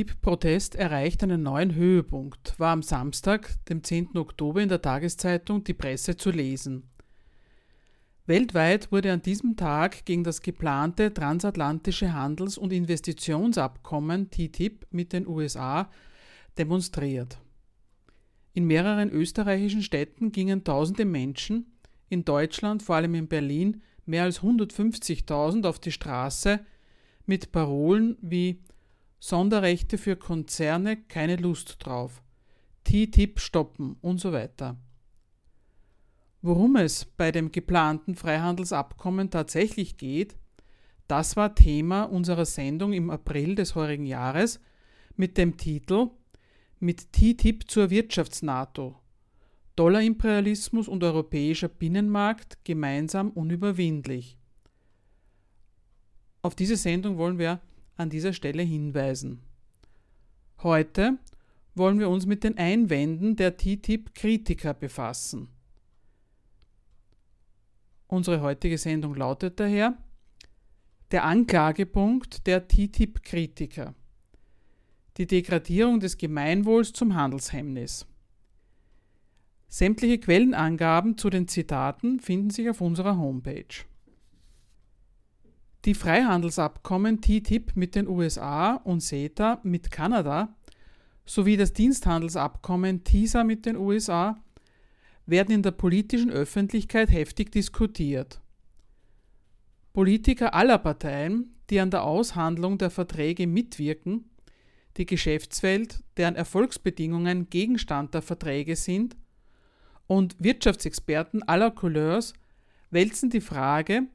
[0.00, 4.16] TTIP-Protest erreicht einen neuen Höhepunkt, war am Samstag, dem 10.
[4.16, 6.84] Oktober in der Tageszeitung Die Presse zu lesen.
[8.24, 15.26] Weltweit wurde an diesem Tag gegen das geplante transatlantische Handels- und Investitionsabkommen TTIP mit den
[15.26, 15.90] USA
[16.56, 17.38] demonstriert.
[18.54, 21.66] In mehreren österreichischen Städten gingen tausende Menschen,
[22.08, 26.60] in Deutschland, vor allem in Berlin, mehr als 150.000 auf die Straße
[27.26, 28.60] mit Parolen wie
[29.22, 32.22] Sonderrechte für Konzerne, keine Lust drauf.
[32.84, 34.78] TTIP stoppen und so weiter.
[36.40, 40.36] Worum es bei dem geplanten Freihandelsabkommen tatsächlich geht,
[41.06, 44.58] das war Thema unserer Sendung im April des heurigen Jahres
[45.16, 46.08] mit dem Titel
[46.78, 48.96] Mit TTIP zur Wirtschafts-NATO.
[49.76, 54.38] Dollarimperialismus und europäischer Binnenmarkt gemeinsam unüberwindlich.
[56.40, 57.60] Auf diese Sendung wollen wir
[58.00, 59.42] an dieser Stelle hinweisen.
[60.62, 61.18] Heute
[61.74, 65.48] wollen wir uns mit den Einwänden der TTIP-Kritiker befassen.
[68.08, 69.96] Unsere heutige Sendung lautet daher
[71.12, 73.94] Der Anklagepunkt der TTIP-Kritiker.
[75.16, 78.06] Die Degradierung des Gemeinwohls zum Handelshemmnis.
[79.68, 83.84] Sämtliche Quellenangaben zu den Zitaten finden sich auf unserer Homepage.
[85.86, 90.54] Die Freihandelsabkommen TTIP mit den USA und CETA mit Kanada
[91.24, 94.36] sowie das Diensthandelsabkommen TISA mit den USA
[95.24, 98.42] werden in der politischen Öffentlichkeit heftig diskutiert.
[99.94, 104.28] Politiker aller Parteien, die an der Aushandlung der Verträge mitwirken,
[104.98, 109.16] die Geschäftswelt, deren Erfolgsbedingungen Gegenstand der Verträge sind,
[110.06, 112.34] und Wirtschaftsexperten aller Couleurs
[112.90, 114.08] wälzen die Frage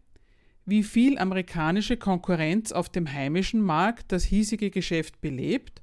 [0.65, 5.81] wie viel amerikanische Konkurrenz auf dem heimischen Markt das hiesige Geschäft belebt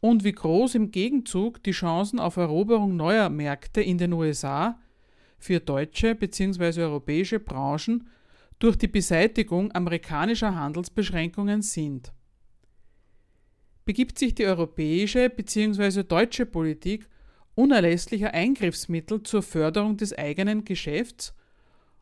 [0.00, 4.78] und wie groß im Gegenzug die Chancen auf Eroberung neuer Märkte in den USA
[5.38, 6.82] für deutsche bzw.
[6.82, 8.08] europäische Branchen
[8.58, 12.12] durch die Beseitigung amerikanischer Handelsbeschränkungen sind.
[13.84, 16.02] Begibt sich die europäische bzw.
[16.02, 17.08] deutsche Politik
[17.54, 21.34] unerlässlicher Eingriffsmittel zur Förderung des eigenen Geschäfts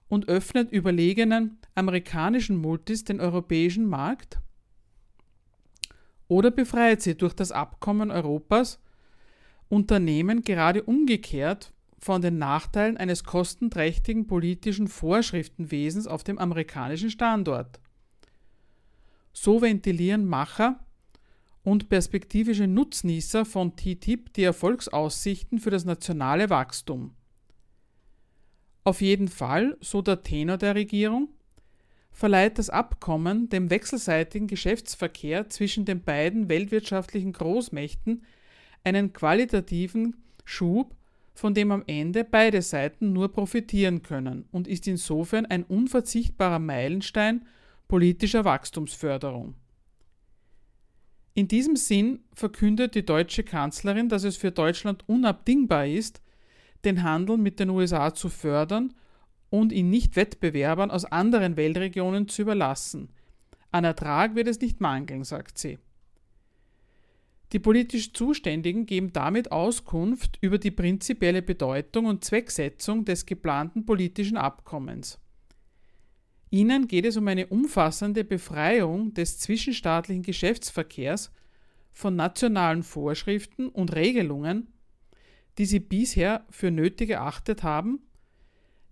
[0.09, 4.41] und öffnet überlegenen amerikanischen Multis den europäischen Markt?
[6.28, 8.81] Oder befreit sie durch das Abkommen Europas
[9.69, 17.81] Unternehmen gerade umgekehrt von den Nachteilen eines kostenträchtigen politischen Vorschriftenwesens auf dem amerikanischen Standort?
[19.32, 20.78] So ventilieren Macher
[21.64, 27.16] und perspektivische Nutznießer von TTIP die Erfolgsaussichten für das nationale Wachstum.
[28.84, 31.28] Auf jeden Fall, so der Tenor der Regierung,
[32.12, 38.23] verleiht das Abkommen dem wechselseitigen Geschäftsverkehr zwischen den beiden weltwirtschaftlichen Großmächten
[38.84, 40.94] einen qualitativen Schub,
[41.33, 47.47] von dem am Ende beide Seiten nur profitieren können und ist insofern ein unverzichtbarer Meilenstein
[47.88, 49.55] politischer Wachstumsförderung.
[51.32, 56.20] In diesem Sinn verkündet die deutsche Kanzlerin, dass es für Deutschland unabdingbar ist,
[56.84, 58.94] den Handel mit den USA zu fördern
[59.50, 63.10] und ihn nicht Wettbewerbern aus anderen Weltregionen zu überlassen.
[63.70, 65.78] An Ertrag wird es nicht mangeln, sagt sie.
[67.52, 74.36] Die politisch Zuständigen geben damit Auskunft über die prinzipielle Bedeutung und Zwecksetzung des geplanten politischen
[74.36, 75.20] Abkommens.
[76.50, 81.31] Ihnen geht es um eine umfassende Befreiung des zwischenstaatlichen Geschäftsverkehrs
[81.92, 84.74] von nationalen Vorschriften und Regelungen
[85.59, 88.01] die sie bisher für nötig erachtet haben,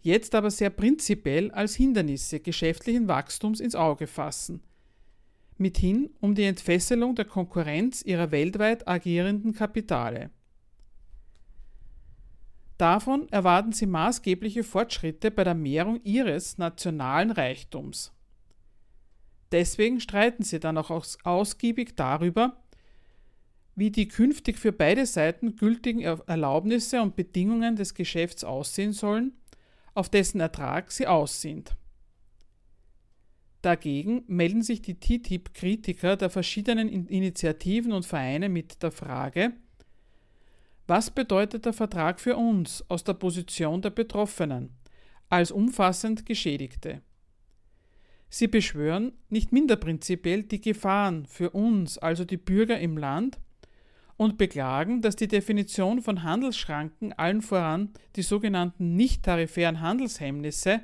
[0.00, 4.62] jetzt aber sehr prinzipiell als Hindernisse geschäftlichen Wachstums ins Auge fassen,
[5.58, 10.30] mithin um die Entfesselung der Konkurrenz ihrer weltweit agierenden Kapitale.
[12.78, 18.12] Davon erwarten sie maßgebliche Fortschritte bei der Mehrung ihres nationalen Reichtums.
[19.52, 20.90] Deswegen streiten sie dann auch
[21.22, 22.61] ausgiebig darüber,
[23.74, 29.32] wie die künftig für beide Seiten gültigen Erlaubnisse und Bedingungen des Geschäfts aussehen sollen,
[29.94, 31.74] auf dessen Ertrag sie aus sind.
[33.62, 39.52] Dagegen melden sich die TTIP-Kritiker der verschiedenen Initiativen und Vereine mit der Frage,
[40.88, 44.70] Was bedeutet der Vertrag für uns aus der Position der Betroffenen,
[45.28, 47.02] als umfassend Geschädigte?
[48.28, 53.38] Sie beschwören nicht minder prinzipiell die Gefahren für uns, also die Bürger im Land,
[54.16, 60.80] und beklagen, dass die Definition von Handelsschranken allen voran die sogenannten nicht-tarifären Handelshemmnisse,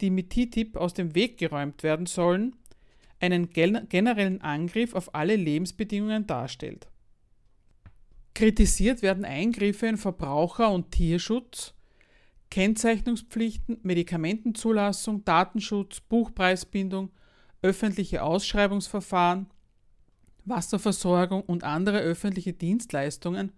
[0.00, 2.56] die mit TTIP aus dem Weg geräumt werden sollen,
[3.20, 6.88] einen generellen Angriff auf alle Lebensbedingungen darstellt.
[8.34, 11.72] Kritisiert werden Eingriffe in Verbraucher- und Tierschutz,
[12.50, 17.10] Kennzeichnungspflichten, Medikamentenzulassung, Datenschutz, Buchpreisbindung,
[17.62, 19.46] öffentliche Ausschreibungsverfahren,
[20.44, 23.52] Wasserversorgung und andere öffentliche Dienstleistungen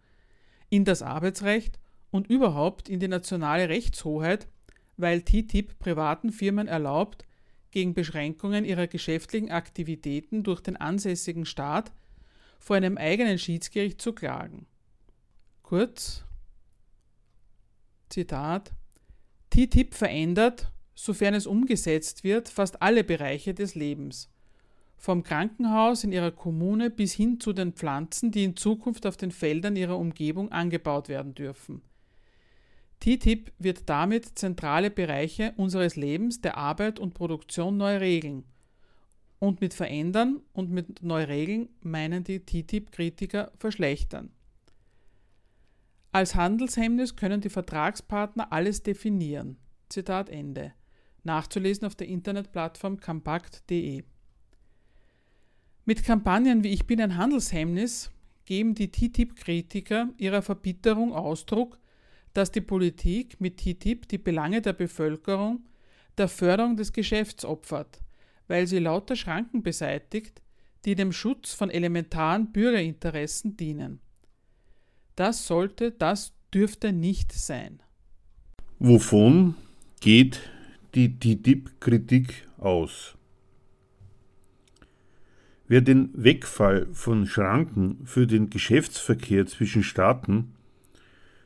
[0.69, 1.79] in das Arbeitsrecht
[2.11, 4.49] und überhaupt in die nationale Rechtshoheit,
[4.97, 7.25] weil TTIP privaten Firmen erlaubt,
[7.71, 11.93] gegen Beschränkungen ihrer geschäftlichen Aktivitäten durch den ansässigen Staat
[12.59, 14.67] vor einem eigenen Schiedsgericht zu klagen.
[15.62, 16.25] Kurz,
[18.09, 18.73] Zitat,
[19.50, 24.31] TTIP verändert, sofern es umgesetzt wird, fast alle Bereiche des Lebens
[24.96, 29.31] vom Krankenhaus in ihrer Kommune bis hin zu den Pflanzen, die in Zukunft auf den
[29.31, 31.82] Feldern ihrer Umgebung angebaut werden dürfen.
[33.00, 38.44] TTIP wird damit zentrale Bereiche unseres Lebens, der Arbeit und Produktion neu regeln.
[39.38, 44.31] Und mit verändern und mit neu regeln meinen die TTIP-Kritiker verschlechtern.
[46.10, 49.58] Als Handelshemmnis können die Vertragspartner alles definieren.
[49.90, 50.72] Zitat Ende.
[51.25, 54.04] Nachzulesen auf der Internetplattform compact.de.
[55.88, 58.11] Mit Kampagnen wie Ich bin ein Handelshemmnis
[58.44, 61.79] geben die TTIP-Kritiker ihrer Verbitterung Ausdruck,
[62.35, 65.61] dass die Politik mit TTIP die Belange der Bevölkerung
[66.19, 68.00] der Förderung des Geschäfts opfert,
[68.49, 70.43] weil sie lauter Schranken beseitigt,
[70.85, 74.00] die dem Schutz von elementaren Bürgerinteressen dienen.
[75.15, 77.81] Das sollte, das dürfte nicht sein.
[78.81, 79.55] Wovon
[80.00, 80.41] geht
[80.97, 83.15] die TTIP-Kritik aus?
[85.68, 90.52] Wer den Wegfall von Schranken für den Geschäftsverkehr zwischen Staaten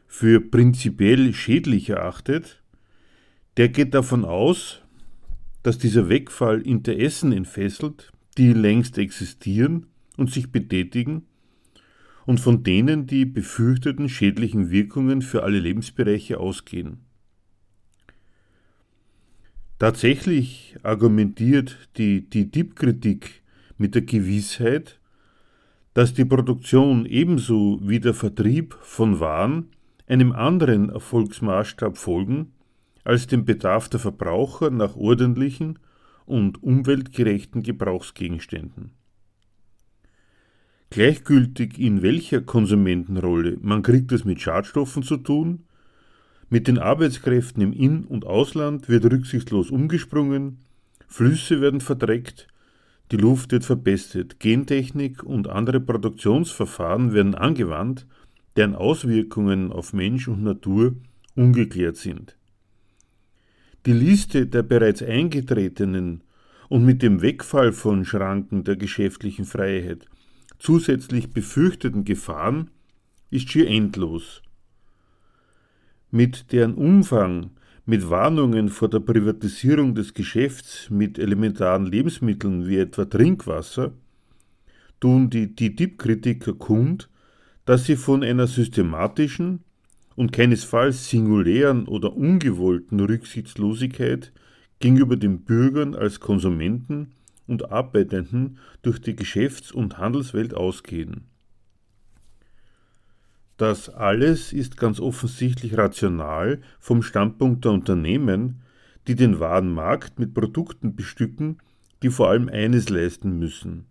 [0.06, 2.62] für prinzipiell schädlich erachtet,
[3.56, 4.82] der geht davon aus,
[5.62, 9.86] dass dieser Wegfall Interessen entfesselt, die längst existieren
[10.16, 11.22] und sich betätigen
[12.26, 16.98] und von denen die befürchteten schädlichen Wirkungen für alle Lebensbereiche ausgehen.
[19.78, 23.40] Tatsächlich argumentiert die TTIP-Kritik
[23.80, 25.00] mit der Gewissheit,
[25.94, 29.70] dass die Produktion ebenso wie der Vertrieb von Waren
[30.06, 32.52] einem anderen Erfolgsmaßstab folgen
[33.04, 35.78] als dem Bedarf der Verbraucher nach ordentlichen
[36.26, 38.90] und umweltgerechten Gebrauchsgegenständen.
[40.90, 45.64] Gleichgültig in welcher Konsumentenrolle, man kriegt es mit Schadstoffen zu tun,
[46.50, 50.58] mit den Arbeitskräften im In- und Ausland wird rücksichtslos umgesprungen,
[51.06, 52.49] Flüsse werden verdreckt,
[53.10, 58.06] die Luft wird verbessert, Gentechnik und andere Produktionsverfahren werden angewandt,
[58.56, 60.94] deren Auswirkungen auf Mensch und Natur
[61.34, 62.36] ungeklärt sind.
[63.86, 66.22] Die Liste der bereits eingetretenen
[66.68, 70.06] und mit dem Wegfall von Schranken der geschäftlichen Freiheit
[70.58, 72.70] zusätzlich befürchteten Gefahren
[73.30, 74.42] ist schier endlos.
[76.10, 77.50] Mit deren Umfang
[77.90, 83.90] mit Warnungen vor der Privatisierung des Geschäfts mit elementaren Lebensmitteln wie etwa Trinkwasser
[85.00, 87.10] tun die TTIP-Kritiker kund,
[87.64, 89.64] dass sie von einer systematischen
[90.14, 94.30] und keinesfalls singulären oder ungewollten Rücksichtslosigkeit
[94.78, 97.10] gegenüber den Bürgern als Konsumenten
[97.48, 101.29] und Arbeitenden durch die Geschäfts- und Handelswelt ausgehen.
[103.60, 108.62] Das alles ist ganz offensichtlich rational vom Standpunkt der Unternehmen,
[109.06, 111.58] die den Warenmarkt mit Produkten bestücken,
[112.02, 113.84] die vor allem eines leisten müssen.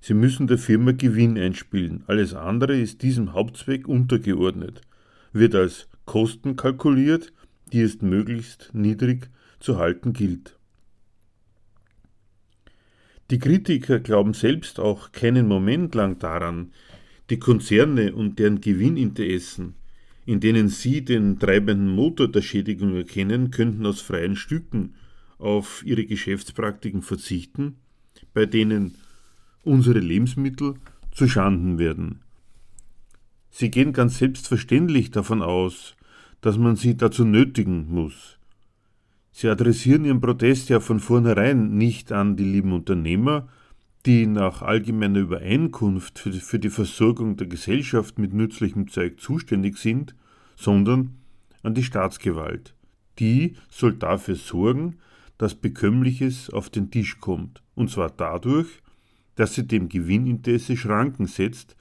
[0.00, 4.80] Sie müssen der Firma Gewinn einspielen, alles andere ist diesem Hauptzweck untergeordnet,
[5.34, 7.34] wird als Kosten kalkuliert,
[7.74, 9.28] die es möglichst niedrig
[9.60, 10.56] zu halten gilt.
[13.30, 16.72] Die Kritiker glauben selbst auch keinen Moment lang daran,
[17.30, 19.74] die Konzerne und deren Gewinninteressen,
[20.24, 24.94] in denen sie den treibenden Motor der Schädigung erkennen, könnten aus freien Stücken
[25.38, 27.76] auf ihre Geschäftspraktiken verzichten,
[28.32, 28.94] bei denen
[29.62, 30.74] unsere Lebensmittel
[31.12, 32.20] zu Schanden werden.
[33.50, 35.96] Sie gehen ganz selbstverständlich davon aus,
[36.40, 38.38] dass man sie dazu nötigen muss.
[39.32, 43.48] Sie adressieren ihren Protest ja von vornherein nicht an die lieben Unternehmer,
[44.06, 50.14] die nach allgemeiner Übereinkunft für die, Versorgung der Gesellschaft mit nützlichem Zeug zuständig sind,
[50.54, 51.16] sondern
[51.64, 52.74] an die Staatsgewalt.
[53.18, 54.98] Die soll dafür sorgen,
[55.38, 58.68] dass Bekömmliches auf den Tisch kommt, und zwar dadurch,
[59.34, 61.76] dass sie dem Gewinninteresse Schranken setzt,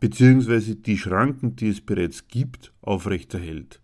[0.00, 3.80] beziehungsweise die Schranken, die es bereits gibt, aufrechterhält.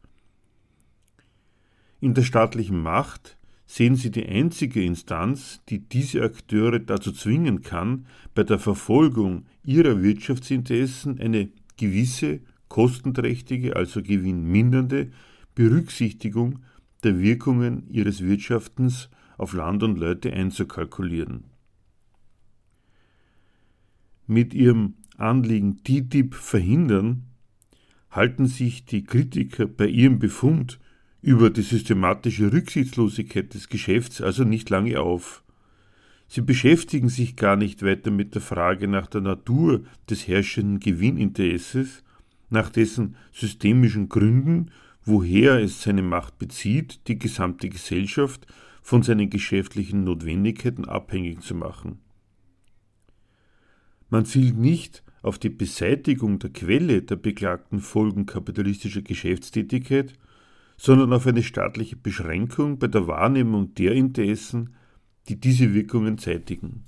[2.01, 3.39] In der staatlichen Macht
[3.71, 10.03] sehen Sie die einzige Instanz, die diese Akteure dazu zwingen kann, bei der Verfolgung ihrer
[10.03, 15.13] Wirtschaftsinteressen eine gewisse, kostenträchtige, also gewinnmindernde
[15.55, 16.59] Berücksichtigung
[17.05, 19.09] der Wirkungen ihres Wirtschaftens
[19.39, 21.45] auf Land und Leute einzukalkulieren.
[24.27, 27.23] Mit ihrem Anliegen TTIP verhindern,
[28.11, 30.80] halten sich die Kritiker bei ihrem Befund
[31.23, 35.43] über die systematische Rücksichtslosigkeit des Geschäfts also nicht lange auf.
[36.29, 42.03] Sie beschäftigen sich gar nicht weiter mit der Frage nach der Natur des herrschenden Gewinninteresses,
[42.49, 44.71] nach dessen systemischen Gründen,
[45.05, 48.47] woher es seine Macht bezieht, die gesamte Gesellschaft
[48.83, 51.99] von seinen geschäftlichen Notwendigkeiten abhängig zu machen.
[54.09, 60.15] Man zielt nicht auf die Beseitigung der Quelle der beklagten Folgen kapitalistischer Geschäftstätigkeit,
[60.81, 64.75] sondern auf eine staatliche Beschränkung bei der Wahrnehmung der Interessen,
[65.29, 66.87] die diese Wirkungen zeitigen.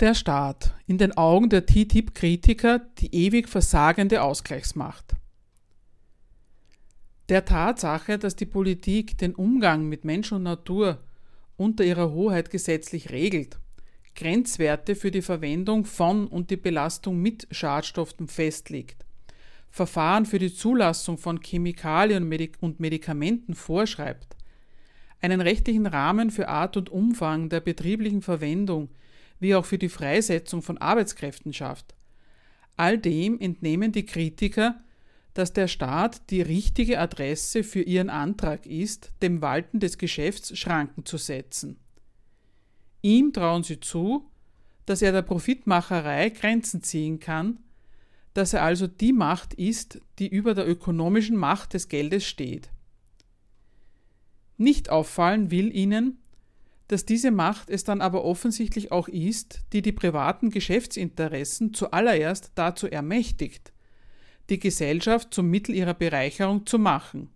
[0.00, 5.14] Der Staat, in den Augen der TTIP-Kritiker die ewig versagende Ausgleichsmacht.
[7.28, 11.04] Der Tatsache, dass die Politik den Umgang mit Mensch und Natur
[11.58, 13.58] unter ihrer Hoheit gesetzlich regelt,
[14.14, 19.04] Grenzwerte für die Verwendung von und die Belastung mit Schadstoffen festlegt,
[19.74, 24.36] Verfahren für die Zulassung von Chemikalien und Medikamenten vorschreibt,
[25.20, 28.90] einen rechtlichen Rahmen für Art und Umfang der betrieblichen Verwendung
[29.40, 31.96] wie auch für die Freisetzung von Arbeitskräften schafft.
[32.76, 34.80] All dem entnehmen die Kritiker,
[35.34, 41.04] dass der Staat die richtige Adresse für ihren Antrag ist, dem Walten des Geschäfts Schranken
[41.04, 41.80] zu setzen.
[43.02, 44.30] Ihm trauen sie zu,
[44.86, 47.58] dass er der Profitmacherei Grenzen ziehen kann
[48.34, 52.68] dass er also die Macht ist, die über der ökonomischen Macht des Geldes steht.
[54.56, 56.18] Nicht auffallen will ihnen,
[56.88, 62.88] dass diese Macht es dann aber offensichtlich auch ist, die die privaten Geschäftsinteressen zuallererst dazu
[62.88, 63.72] ermächtigt,
[64.50, 67.30] die Gesellschaft zum Mittel ihrer Bereicherung zu machen.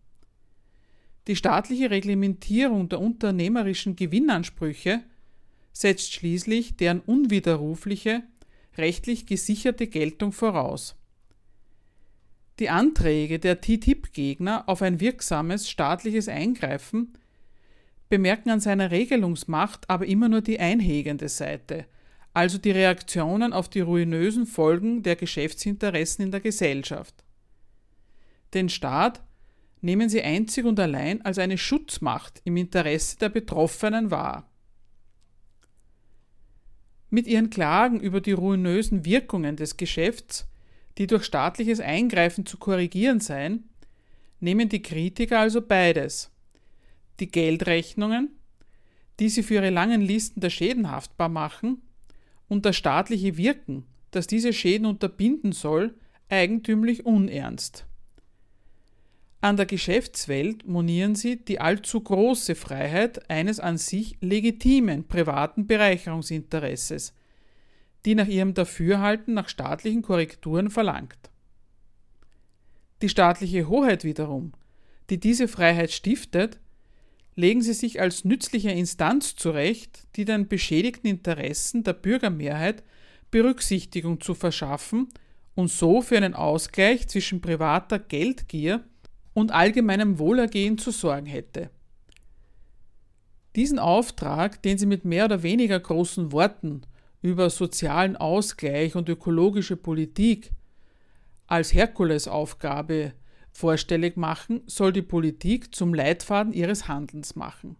[1.26, 5.02] Die staatliche Reglementierung der unternehmerischen Gewinnansprüche
[5.72, 8.22] setzt schließlich deren unwiderrufliche
[8.78, 10.96] rechtlich gesicherte Geltung voraus.
[12.58, 17.12] Die Anträge der TTIP-Gegner auf ein wirksames staatliches Eingreifen
[18.08, 21.86] bemerken an seiner Regelungsmacht aber immer nur die einhegende Seite,
[22.34, 27.14] also die Reaktionen auf die ruinösen Folgen der Geschäftsinteressen in der Gesellschaft.
[28.54, 29.22] Den Staat
[29.80, 34.47] nehmen sie einzig und allein als eine Schutzmacht im Interesse der Betroffenen wahr.
[37.10, 40.46] Mit ihren Klagen über die ruinösen Wirkungen des Geschäfts,
[40.98, 43.68] die durch staatliches Eingreifen zu korrigieren seien,
[44.40, 46.30] nehmen die Kritiker also beides.
[47.20, 48.30] Die Geldrechnungen,
[49.18, 51.82] die sie für ihre langen Listen der Schäden haftbar machen,
[52.48, 55.94] und das staatliche Wirken, das diese Schäden unterbinden soll,
[56.30, 57.87] eigentümlich unernst.
[59.40, 67.14] An der Geschäftswelt monieren sie die allzu große Freiheit eines an sich legitimen privaten Bereicherungsinteresses,
[68.04, 71.30] die nach ihrem Dafürhalten nach staatlichen Korrekturen verlangt.
[73.00, 74.52] Die staatliche Hoheit wiederum,
[75.08, 76.58] die diese Freiheit stiftet,
[77.36, 82.82] legen sie sich als nützliche Instanz zurecht, die den beschädigten Interessen der Bürgermehrheit
[83.30, 85.08] Berücksichtigung zu verschaffen
[85.54, 88.84] und so für einen Ausgleich zwischen privater Geldgier
[89.38, 91.70] und allgemeinem Wohlergehen zu sorgen hätte.
[93.56, 96.82] Diesen Auftrag, den sie mit mehr oder weniger großen Worten
[97.22, 100.52] über sozialen Ausgleich und ökologische Politik
[101.46, 103.14] als Herkulesaufgabe
[103.50, 107.76] vorstellig machen, soll die Politik zum Leitfaden ihres Handelns machen.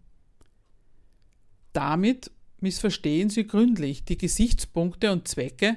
[1.73, 5.77] Damit missverstehen sie gründlich die Gesichtspunkte und Zwecke,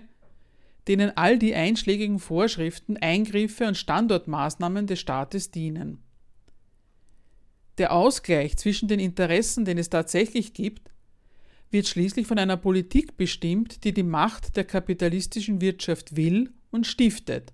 [0.87, 6.03] denen all die einschlägigen Vorschriften, Eingriffe und Standortmaßnahmen des Staates dienen.
[7.77, 10.91] Der Ausgleich zwischen den Interessen, den es tatsächlich gibt,
[11.69, 17.53] wird schließlich von einer Politik bestimmt, die die Macht der kapitalistischen Wirtschaft will und stiftet.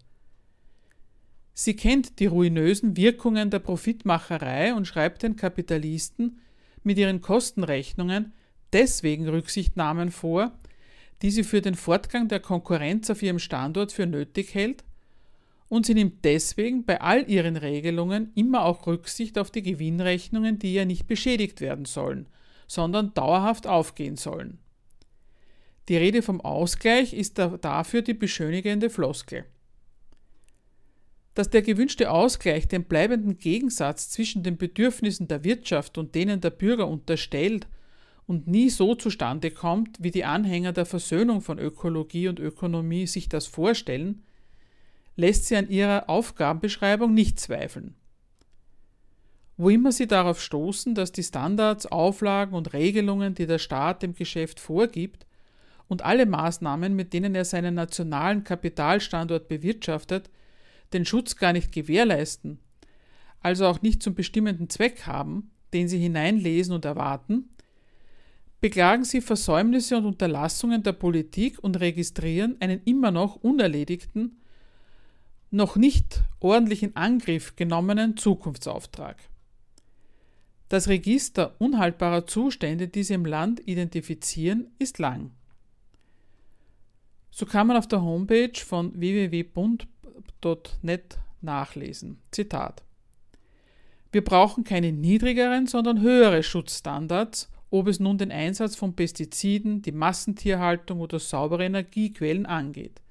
[1.53, 6.39] Sie kennt die ruinösen Wirkungen der Profitmacherei und schreibt den Kapitalisten
[6.83, 8.33] mit ihren Kostenrechnungen
[8.73, 10.51] deswegen Rücksichtnahmen vor,
[11.21, 14.83] die sie für den Fortgang der Konkurrenz auf ihrem Standort für nötig hält,
[15.69, 20.73] und sie nimmt deswegen bei all ihren Regelungen immer auch Rücksicht auf die Gewinnrechnungen, die
[20.73, 22.27] ja nicht beschädigt werden sollen,
[22.67, 24.59] sondern dauerhaft aufgehen sollen.
[25.89, 29.45] Die Rede vom Ausgleich ist dafür die beschönigende Floskel.
[31.33, 36.49] Dass der gewünschte Ausgleich den bleibenden Gegensatz zwischen den Bedürfnissen der Wirtschaft und denen der
[36.49, 37.67] Bürger unterstellt
[38.27, 43.29] und nie so zustande kommt, wie die Anhänger der Versöhnung von Ökologie und Ökonomie sich
[43.29, 44.23] das vorstellen,
[45.15, 47.95] lässt sie an ihrer Aufgabenbeschreibung nicht zweifeln.
[49.55, 54.13] Wo immer sie darauf stoßen, dass die Standards, Auflagen und Regelungen, die der Staat dem
[54.13, 55.25] Geschäft vorgibt,
[55.87, 60.29] und alle Maßnahmen, mit denen er seinen nationalen Kapitalstandort bewirtschaftet,
[60.91, 62.59] den Schutz gar nicht gewährleisten,
[63.41, 67.49] also auch nicht zum bestimmenden Zweck haben, den sie hineinlesen und erwarten,
[68.61, 74.39] beklagen sie Versäumnisse und Unterlassungen der Politik und registrieren einen immer noch unerledigten,
[75.51, 79.17] noch nicht ordentlich in Angriff genommenen Zukunftsauftrag.
[80.69, 85.31] Das Register unhaltbarer Zustände, die sie im Land identifizieren, ist lang.
[87.31, 89.87] So kann man auf der Homepage von www.bund.de
[90.81, 92.21] net nachlesen.
[92.31, 92.83] Zitat.
[94.11, 99.91] Wir brauchen keine niedrigeren, sondern höhere Schutzstandards, ob es nun den Einsatz von Pestiziden, die
[99.91, 103.01] Massentierhaltung oder saubere Energiequellen angeht.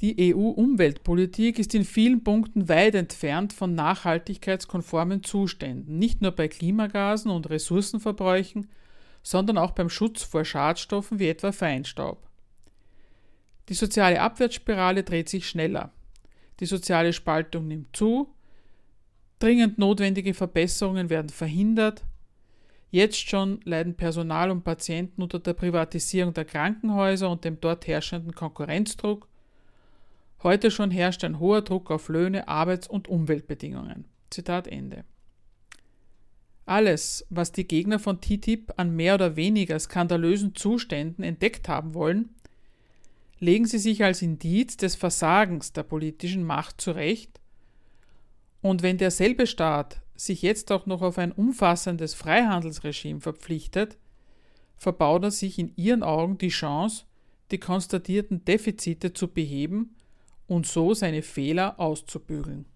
[0.00, 7.30] Die EU-Umweltpolitik ist in vielen Punkten weit entfernt von nachhaltigkeitskonformen Zuständen, nicht nur bei Klimagasen
[7.30, 8.68] und Ressourcenverbräuchen,
[9.22, 12.18] sondern auch beim Schutz vor Schadstoffen wie etwa Feinstaub.
[13.68, 15.92] Die soziale Abwärtsspirale dreht sich schneller.
[16.58, 18.28] Die soziale Spaltung nimmt zu.
[19.38, 22.02] Dringend notwendige Verbesserungen werden verhindert.
[22.92, 28.34] Jetzt schon leiden Personal und Patienten unter der Privatisierung der Krankenhäuser und dem dort herrschenden
[28.34, 29.26] Konkurrenzdruck.
[30.42, 34.04] Heute schon herrscht ein hoher Druck auf Löhne, Arbeits- und Umweltbedingungen.
[34.28, 35.04] Zitat Ende.
[36.66, 42.34] Alles, was die Gegner von TTIP an mehr oder weniger skandalösen Zuständen entdeckt haben wollen,
[43.38, 47.40] legen sie sich als Indiz des Versagens der politischen Macht zurecht,
[48.60, 53.98] und wenn derselbe Staat sich jetzt auch noch auf ein umfassendes Freihandelsregime verpflichtet,
[54.76, 57.04] verbaut er sich in ihren Augen die Chance,
[57.50, 59.94] die konstatierten Defizite zu beheben
[60.46, 62.66] und so seine Fehler auszubügeln.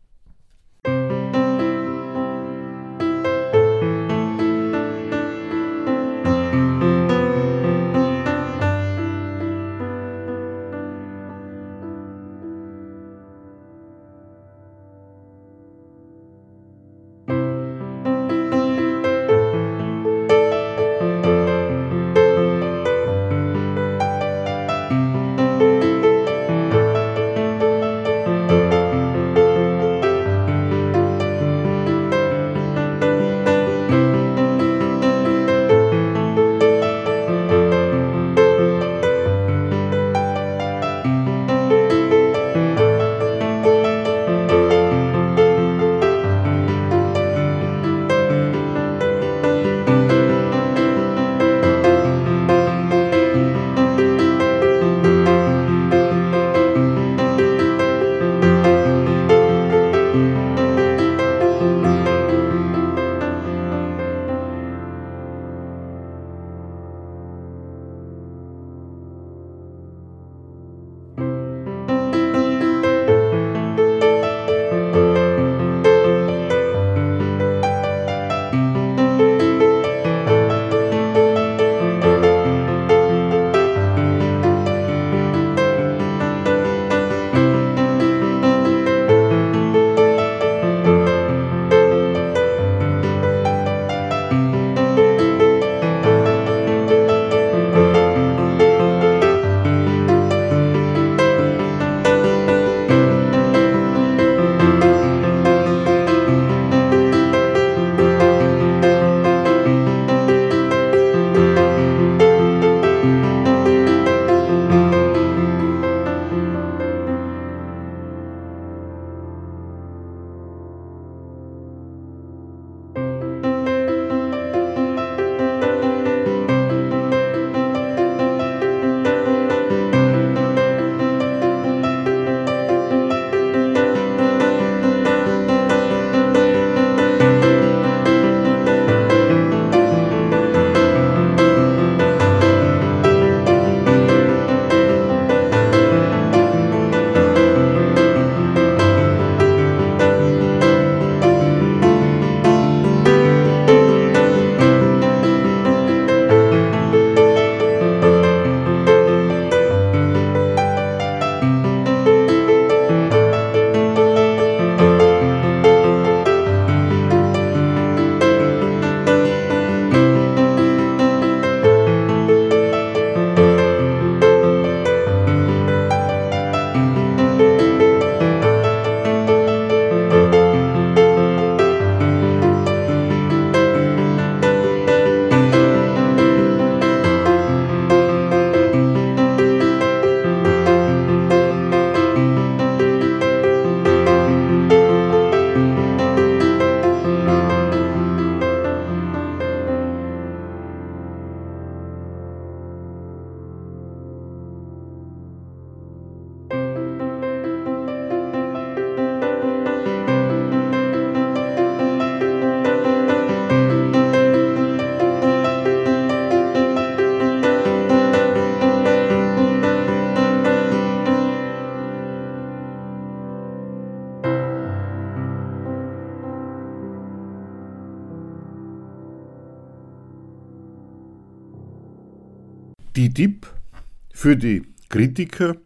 [234.26, 235.56] Für die Kritiker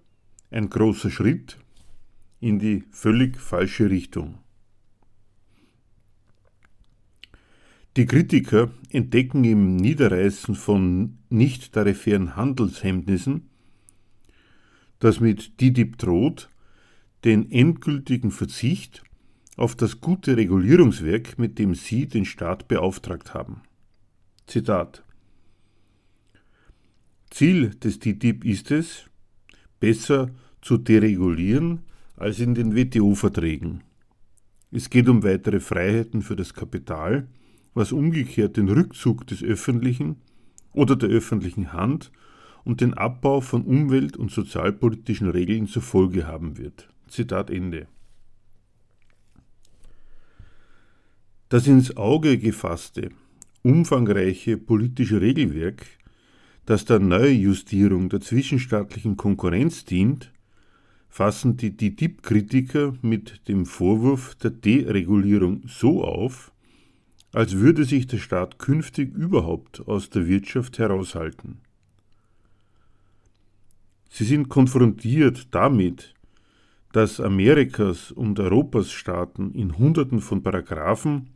[0.51, 1.57] ein großer Schritt
[2.41, 4.35] in die völlig falsche Richtung.
[7.97, 13.49] Die Kritiker entdecken im Niederreißen von nicht tarifären Handelshemmnissen,
[14.99, 16.51] das mit TTIP droht,
[17.25, 19.03] den endgültigen Verzicht
[19.57, 23.63] auf das gute Regulierungswerk, mit dem sie den Staat beauftragt haben.
[24.47, 25.03] Zitat
[27.31, 29.05] Ziel des TTIP ist es,
[29.79, 31.81] besser zu deregulieren
[32.17, 33.83] als in den WTO-Verträgen.
[34.73, 37.29] Es geht um weitere Freiheiten für das Kapital,
[37.73, 40.17] was umgekehrt den Rückzug des öffentlichen
[40.73, 42.13] oder der öffentlichen Hand
[42.65, 46.89] und den Abbau von umwelt- und sozialpolitischen Regeln zur Folge haben wird.
[47.09, 47.87] Zitat Ende.
[51.49, 53.11] Das ins Auge gefasste,
[53.63, 55.87] umfangreiche politische Regelwerk,
[56.67, 60.33] das der Neujustierung der zwischenstaatlichen Konkurrenz dient,
[61.09, 66.53] fassen die TTIP-Kritiker mit dem Vorwurf der Deregulierung so auf,
[67.33, 71.59] als würde sich der Staat künftig überhaupt aus der Wirtschaft heraushalten.
[74.09, 76.15] Sie sind konfrontiert damit,
[76.93, 81.31] dass Amerikas und Europas Staaten in Hunderten von Paragraphen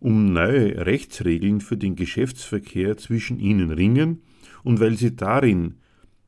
[0.00, 4.22] um neue Rechtsregeln für den Geschäftsverkehr zwischen ihnen ringen
[4.64, 5.74] und weil sie darin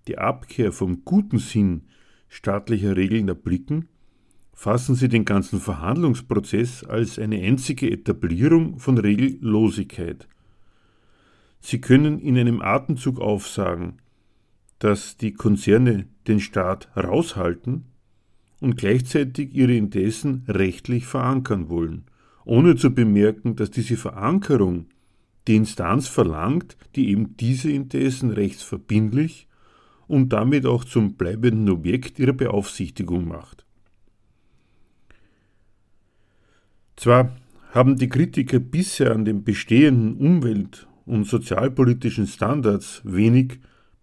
[0.09, 1.83] die Abkehr vom guten Sinn
[2.29, 3.89] staatlicher Regeln erblicken,
[4.53, 10.29] fassen sie den ganzen Verhandlungsprozess als eine einzige Etablierung von Regellosigkeit.
[11.61, 13.99] Sie können in einem Atemzug aufsagen,
[14.79, 17.85] dass die Konzerne den Staat raushalten
[18.61, 22.05] und gleichzeitig ihre Interessen rechtlich verankern wollen
[22.45, 24.87] ohne zu bemerken, dass diese Verankerung
[25.49, 29.49] die Instanz verlangt, die eben diese Interessen rechtsverbindlich
[30.07, 33.65] und damit auch zum bleibenden Objekt ihrer Beaufsichtigung macht.
[36.97, 37.37] Zwar
[37.73, 43.61] haben die Kritiker bisher an den bestehenden umwelt- und sozialpolitischen Standards wenig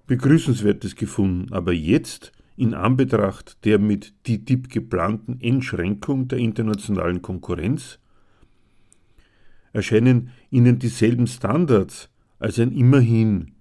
[0.08, 8.00] Begrüßenswertes gefunden, aber jetzt, in Anbetracht der mit TTIP geplanten Entschränkung der internationalen Konkurrenz,
[9.78, 12.10] erscheinen ihnen dieselben Standards
[12.40, 13.52] als ein Immerhin,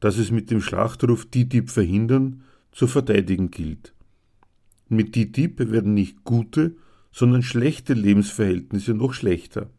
[0.00, 3.94] das es mit dem Schlachtruf TTIP verhindern zu verteidigen gilt.
[4.88, 6.74] Mit TTIP werden nicht gute,
[7.12, 9.70] sondern schlechte Lebensverhältnisse noch schlechter.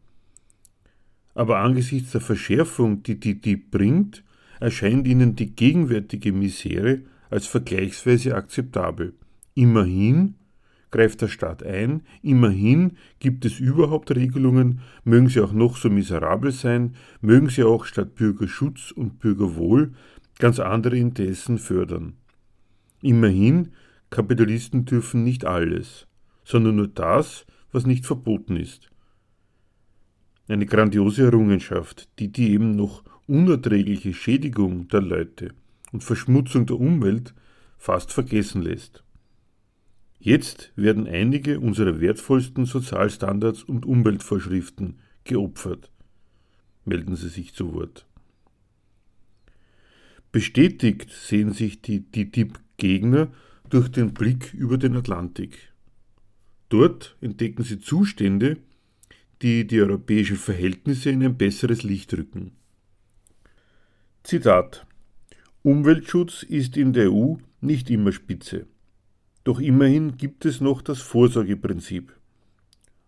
[1.34, 4.24] Aber angesichts der Verschärfung, die TTIP bringt,
[4.60, 9.12] erscheint ihnen die gegenwärtige Misere als vergleichsweise akzeptabel.
[9.54, 10.36] Immerhin
[10.92, 16.52] greift der Staat ein, immerhin gibt es überhaupt Regelungen, mögen sie auch noch so miserabel
[16.52, 19.94] sein, mögen sie auch statt Bürgerschutz und Bürgerwohl
[20.38, 22.14] ganz andere Interessen fördern.
[23.00, 23.72] Immerhin,
[24.10, 26.06] Kapitalisten dürfen nicht alles,
[26.44, 28.90] sondern nur das, was nicht verboten ist.
[30.48, 35.54] Eine grandiose Errungenschaft, die die eben noch unerträgliche Schädigung der Leute
[35.92, 37.34] und Verschmutzung der Umwelt
[37.78, 39.01] fast vergessen lässt.
[40.24, 45.90] Jetzt werden einige unserer wertvollsten Sozialstandards und Umweltvorschriften geopfert.
[46.84, 48.06] Melden Sie sich zu Wort.
[50.30, 53.32] Bestätigt sehen sich die TTIP-Gegner
[53.68, 55.72] durch den Blick über den Atlantik.
[56.68, 58.58] Dort entdecken sie Zustände,
[59.42, 62.52] die die europäischen Verhältnisse in ein besseres Licht rücken.
[64.22, 64.86] Zitat
[65.64, 68.68] Umweltschutz ist in der EU nicht immer spitze.
[69.44, 72.12] Doch immerhin gibt es noch das Vorsorgeprinzip.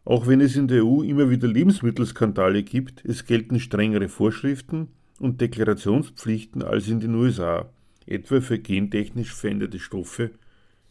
[0.04, 5.40] Auch wenn es in der EU immer wieder Lebensmittelskandale gibt, es gelten strengere Vorschriften und
[5.40, 7.70] Deklarationspflichten als in den USA,
[8.06, 10.32] etwa für gentechnisch veränderte Stoffe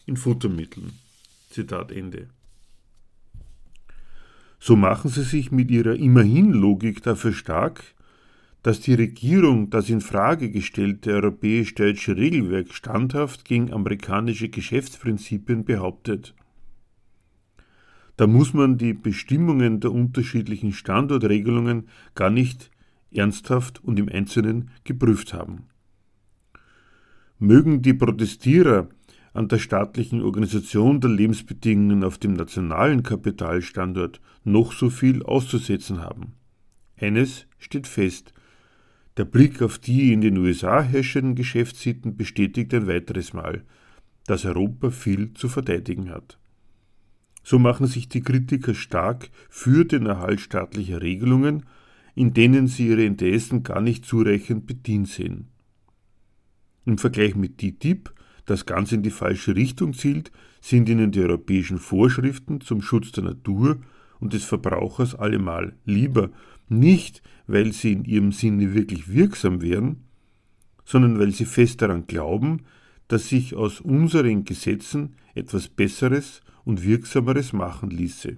[0.05, 0.93] in Futtermitteln.
[1.49, 2.27] Zitat Ende.
[4.59, 7.83] So machen sie sich mit ihrer Immerhin-Logik dafür stark,
[8.63, 16.33] dass die Regierung das in Frage gestellte europäisch-deutsche Regelwerk standhaft gegen amerikanische Geschäftsprinzipien behauptet.
[18.15, 22.71] Da muss man die Bestimmungen der unterschiedlichen Standortregelungen gar nicht
[23.11, 25.65] ernsthaft und im Einzelnen geprüft haben.
[27.39, 28.87] Mögen die Protestierer
[29.33, 36.33] an der staatlichen Organisation der Lebensbedingungen auf dem nationalen Kapitalstandort noch so viel auszusetzen haben.
[36.95, 38.32] Eines steht fest,
[39.17, 43.63] der Blick auf die in den USA herrschenden Geschäftssitten bestätigt ein weiteres Mal,
[44.25, 46.39] dass Europa viel zu verteidigen hat.
[47.43, 51.65] So machen sich die Kritiker stark für den Erhalt staatlicher Regelungen,
[52.15, 55.49] in denen sie ihre Interessen gar nicht zureichend bedient sehen.
[56.85, 58.13] Im Vergleich mit TTIP,
[58.45, 63.25] das ganz in die falsche Richtung zielt, sind ihnen die europäischen Vorschriften zum Schutz der
[63.25, 63.79] Natur
[64.19, 66.29] und des Verbrauchers allemal lieber,
[66.79, 70.03] nicht weil sie in ihrem Sinne wirklich wirksam wären,
[70.85, 72.61] sondern weil sie fest daran glauben,
[73.07, 78.37] dass sich aus unseren Gesetzen etwas Besseres und Wirksameres machen ließe.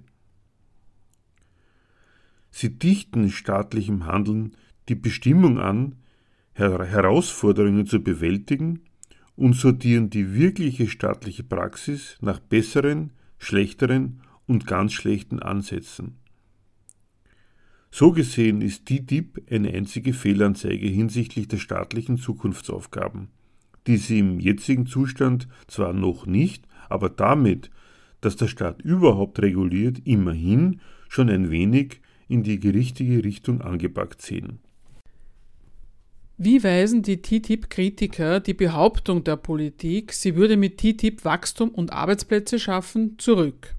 [2.50, 4.56] Sie dichten staatlichem Handeln
[4.88, 5.96] die Bestimmung an,
[6.54, 8.80] Herausforderungen zu bewältigen
[9.34, 16.16] und sortieren die wirkliche staatliche Praxis nach besseren, schlechteren und ganz schlechten Ansätzen.
[17.98, 23.28] So gesehen ist TTIP eine einzige Fehlanzeige hinsichtlich der staatlichen Zukunftsaufgaben,
[23.86, 27.70] die sie im jetzigen Zustand zwar noch nicht, aber damit,
[28.20, 34.58] dass der Staat überhaupt reguliert, immerhin schon ein wenig in die richtige Richtung angepackt sehen.
[36.36, 42.58] Wie weisen die TTIP-Kritiker die Behauptung der Politik, sie würde mit TTIP Wachstum und Arbeitsplätze
[42.58, 43.75] schaffen, zurück?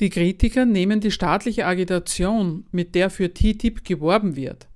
[0.00, 4.68] Die Kritiker nehmen die staatliche Agitation, mit der für TTIP geworben wird,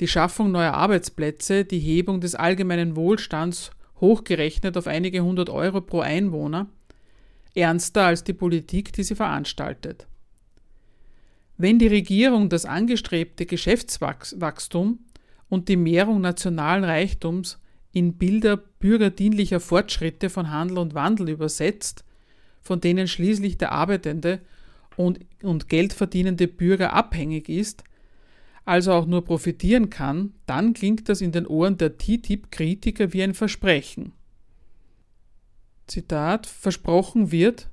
[0.00, 6.00] die Schaffung neuer Arbeitsplätze, die Hebung des allgemeinen Wohlstands hochgerechnet auf einige hundert Euro pro
[6.00, 6.66] Einwohner,
[7.54, 10.08] ernster als die Politik, die sie veranstaltet.
[11.56, 14.98] Wenn die Regierung das angestrebte Geschäftswachstum
[15.48, 17.60] und die Mehrung nationalen Reichtums
[17.92, 22.04] in Bilder bürgerdienlicher Fortschritte von Handel und Wandel übersetzt,
[22.60, 24.40] von denen schließlich der arbeitende
[24.96, 27.84] und, und geldverdienende Bürger abhängig ist,
[28.64, 33.34] also auch nur profitieren kann, dann klingt das in den Ohren der TTIP-Kritiker wie ein
[33.34, 34.12] Versprechen.
[35.86, 37.68] Zitat, versprochen wird,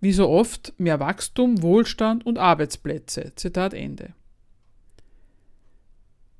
[0.00, 3.32] wie so oft, mehr Wachstum, Wohlstand und Arbeitsplätze.
[3.36, 4.14] Zitat Ende.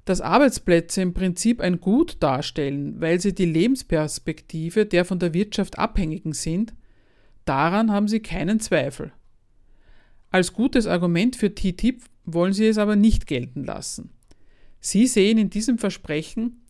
[0.04, 5.78] Dass Arbeitsplätze im Prinzip ein Gut darstellen, weil sie die Lebensperspektive der von der Wirtschaft
[5.78, 6.74] Abhängigen sind,
[7.44, 9.12] Daran haben sie keinen Zweifel.
[10.30, 14.10] Als gutes Argument für TTIP wollen sie es aber nicht gelten lassen.
[14.80, 16.62] Sie sehen in diesem Versprechen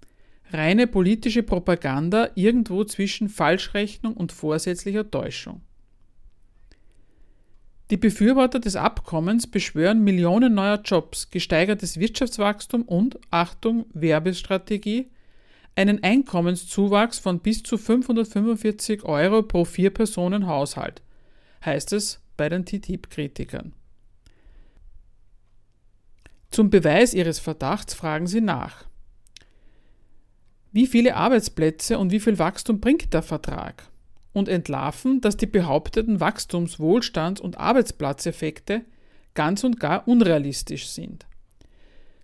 [0.51, 5.63] reine politische Propaganda irgendwo zwischen Falschrechnung und vorsätzlicher Täuschung.
[7.91, 15.11] Die Befürworter des Abkommens beschwören Millionen neuer Jobs, gesteigertes Wirtschaftswachstum und, Achtung, Werbestrategie,
[15.75, 21.03] einen Einkommenszuwachs von bis zu 545 Euro pro Vier-Personen-Haushalt,
[21.65, 23.73] heißt es bei den TTIP-Kritikern.
[26.51, 28.85] Zum Beweis ihres Verdachts fragen sie nach.
[30.71, 33.89] Wie viele Arbeitsplätze und wie viel Wachstum bringt der Vertrag?
[34.35, 38.83] Und entlarven, dass die behaupteten Wachstums-, Wohlstands- und Arbeitsplatzeffekte
[39.35, 41.27] ganz und gar unrealistisch sind.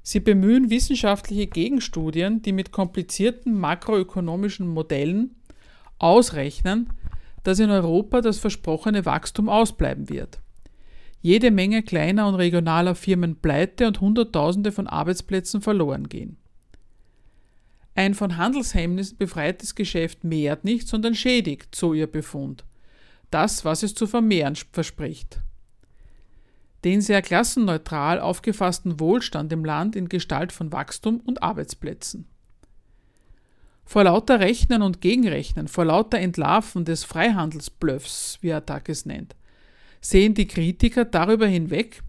[0.09, 5.37] Sie bemühen wissenschaftliche Gegenstudien, die mit komplizierten makroökonomischen Modellen
[5.99, 6.89] ausrechnen,
[7.43, 10.41] dass in Europa das versprochene Wachstum ausbleiben wird.
[11.21, 16.39] Jede Menge kleiner und regionaler Firmen pleite und Hunderttausende von Arbeitsplätzen verloren gehen.
[17.95, 22.65] Ein von Handelshemmnissen befreites Geschäft mehrt nicht, sondern schädigt, so ihr Befund.
[23.31, 25.43] Das, was es zu vermehren verspricht
[26.85, 32.29] den sehr klassenneutral aufgefassten Wohlstand im Land in Gestalt von Wachstum und Arbeitsplätzen.
[33.85, 39.35] Vor lauter Rechnen und Gegenrechnen, vor lauter Entlarven des Freihandelsbluffs, wie Attac es nennt,
[40.01, 42.03] sehen die Kritiker darüber hinweg,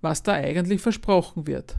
[0.00, 1.76] was da eigentlich versprochen wird.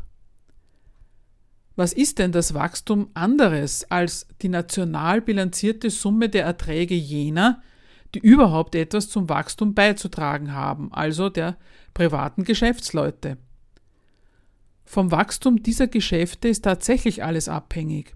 [1.75, 7.61] Was ist denn das Wachstum anderes als die national bilanzierte Summe der Erträge jener,
[8.15, 11.57] die überhaupt etwas zum Wachstum beizutragen haben, also der
[11.97, 13.37] privaten Geschäftsleute.
[14.85, 18.13] Vom Wachstum dieser Geschäfte ist tatsächlich alles abhängig.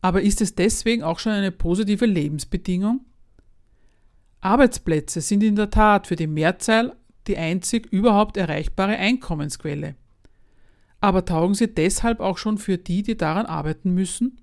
[0.00, 3.00] Aber ist es deswegen auch schon eine positive Lebensbedingung?
[4.40, 6.94] Arbeitsplätze sind in der Tat für die Mehrzahl
[7.26, 9.96] die einzig überhaupt erreichbare Einkommensquelle.
[11.00, 14.40] Aber taugen sie deshalb auch schon für die, die daran arbeiten müssen?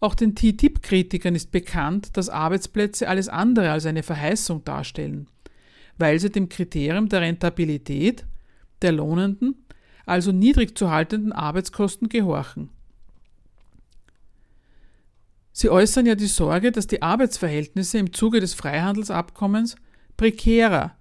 [0.00, 5.30] Auch den TTIP-Kritikern ist bekannt, dass Arbeitsplätze alles andere als eine Verheißung darstellen
[5.98, 8.24] weil sie dem Kriterium der Rentabilität
[8.82, 9.66] der lohnenden,
[10.04, 12.70] also niedrig zu haltenden Arbeitskosten gehorchen.
[15.52, 19.76] Sie äußern ja die Sorge, dass die Arbeitsverhältnisse im Zuge des Freihandelsabkommens
[20.16, 20.94] prekärer,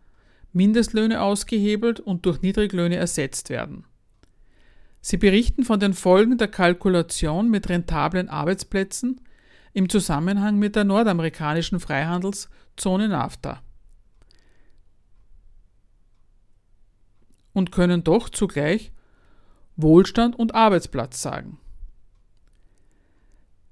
[0.53, 3.83] Mindestlöhne ausgehebelt und durch Niedriglöhne ersetzt werden.
[5.01, 9.19] Sie berichten von den Folgen der Kalkulation mit rentablen Arbeitsplätzen
[9.73, 13.61] im Zusammenhang mit der nordamerikanischen Freihandelszone NAFTA.
[17.55, 18.91] Und können doch zugleich
[19.77, 21.57] Wohlstand und Arbeitsplatz sagen.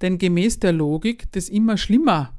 [0.01, 2.33] Denn gemäß der Logik des immer schlimmer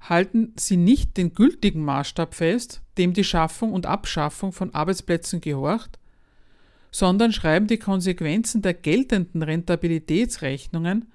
[0.00, 5.98] halten sie nicht den gültigen Maßstab fest, dem die Schaffung und Abschaffung von Arbeitsplätzen gehorcht,
[6.90, 11.10] sondern schreiben die Konsequenzen der geltenden Rentabilitätsrechnungen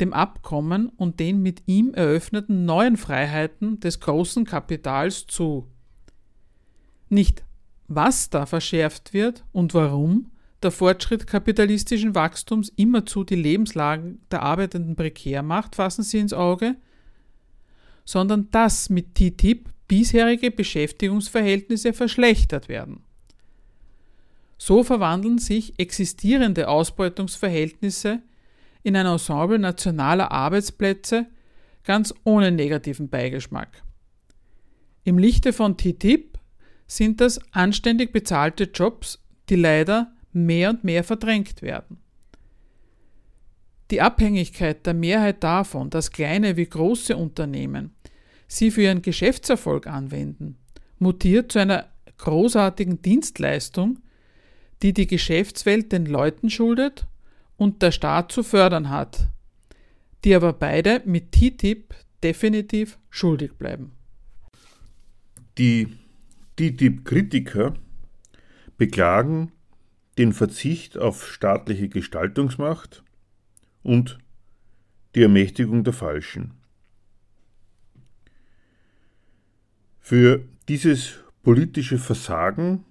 [0.00, 5.66] dem Abkommen und den mit ihm eröffneten neuen Freiheiten des großen Kapitals zu.
[7.08, 7.44] Nicht
[7.88, 10.30] was da verschärft wird und warum
[10.62, 16.76] der Fortschritt kapitalistischen Wachstums immerzu die Lebenslagen der Arbeitenden prekär macht, fassen Sie ins Auge,
[18.04, 23.04] sondern dass mit TTIP bisherige Beschäftigungsverhältnisse verschlechtert werden.
[24.58, 28.22] So verwandeln sich existierende Ausbeutungsverhältnisse
[28.82, 31.26] in ein Ensemble nationaler Arbeitsplätze
[31.84, 33.82] ganz ohne negativen Beigeschmack.
[35.04, 36.35] Im Lichte von TTIP
[36.86, 41.98] sind das anständig bezahlte Jobs, die leider mehr und mehr verdrängt werden.
[43.90, 47.94] Die Abhängigkeit der Mehrheit davon, dass kleine wie große Unternehmen
[48.48, 50.56] sie für ihren Geschäftserfolg anwenden,
[50.98, 51.86] mutiert zu einer
[52.18, 54.00] großartigen Dienstleistung,
[54.82, 57.06] die die Geschäftswelt den Leuten schuldet
[57.56, 59.28] und der Staat zu fördern hat,
[60.24, 63.92] die aber beide mit TTIP definitiv schuldig bleiben.
[65.58, 65.88] Die
[66.56, 67.74] TTIP-Kritiker
[68.78, 69.52] beklagen
[70.18, 73.04] den Verzicht auf staatliche Gestaltungsmacht
[73.82, 74.18] und
[75.14, 76.54] die Ermächtigung der Falschen.
[80.00, 82.84] Für dieses politische Versagen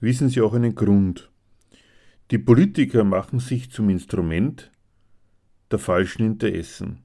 [0.00, 1.30] wissen Sie auch einen Grund.
[2.30, 4.70] Die Politiker machen sich zum Instrument
[5.70, 7.02] der falschen Interessen,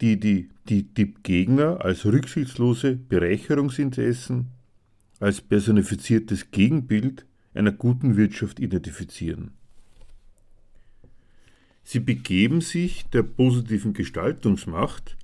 [0.00, 4.48] die die, die, die Gegner als rücksichtslose Bereicherungsinteressen,
[5.20, 9.52] als personifiziertes Gegenbild einer guten Wirtschaft identifizieren.
[11.82, 15.16] Sie begeben sich der positiven Gestaltungsmacht,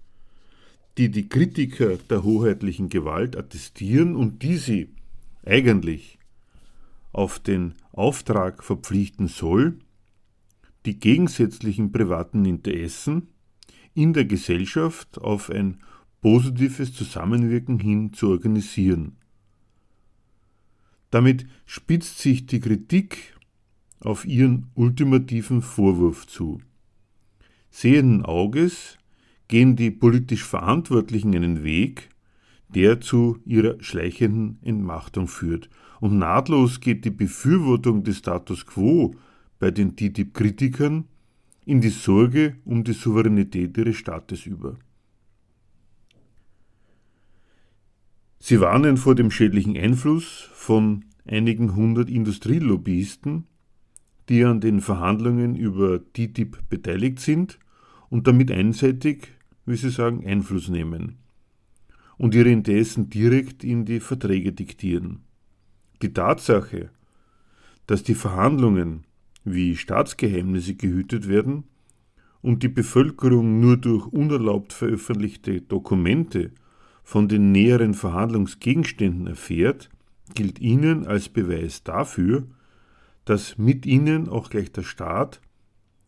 [0.97, 4.91] die die Kritiker der hoheitlichen Gewalt attestieren und die sie
[5.45, 6.19] eigentlich
[7.13, 9.79] auf den Auftrag verpflichten soll,
[10.87, 13.29] die gegensätzlichen privaten Interessen
[13.95, 15.79] in der Gesellschaft auf ein
[16.21, 19.17] positives Zusammenwirken hin zu organisieren.
[21.11, 23.37] Damit spitzt sich die Kritik
[24.01, 26.61] auf ihren ultimativen Vorwurf zu.
[27.71, 28.99] Sehenden Auges
[29.49, 32.09] gehen die politisch Verantwortlichen einen Weg,
[32.69, 35.69] der zu ihrer schleichenden Entmachtung führt.
[36.01, 39.15] Und nahtlos geht die Befürwortung des Status quo
[39.59, 41.05] bei den TTIP-Kritikern
[41.65, 44.77] in die Sorge um die Souveränität ihres Staates über.
[48.39, 53.45] Sie warnen vor dem schädlichen Einfluss von einigen hundert Industrielobbyisten,
[54.29, 57.59] die an den Verhandlungen über TTIP beteiligt sind
[58.09, 59.29] und damit einseitig,
[59.65, 61.19] wie sie sagen, Einfluss nehmen
[62.19, 65.21] und ihre Interessen direkt in die Verträge diktieren.
[66.03, 66.91] Die Tatsache,
[67.87, 69.05] dass die Verhandlungen
[69.45, 71.65] wie Staatsgeheimnisse gehütet werden
[72.41, 76.51] und die Bevölkerung nur durch unerlaubt veröffentlichte Dokumente
[77.03, 79.91] von den näheren Verhandlungsgegenständen erfährt,
[80.35, 82.47] gilt ihnen als Beweis dafür,
[83.25, 85.41] dass mit ihnen auch gleich der Staat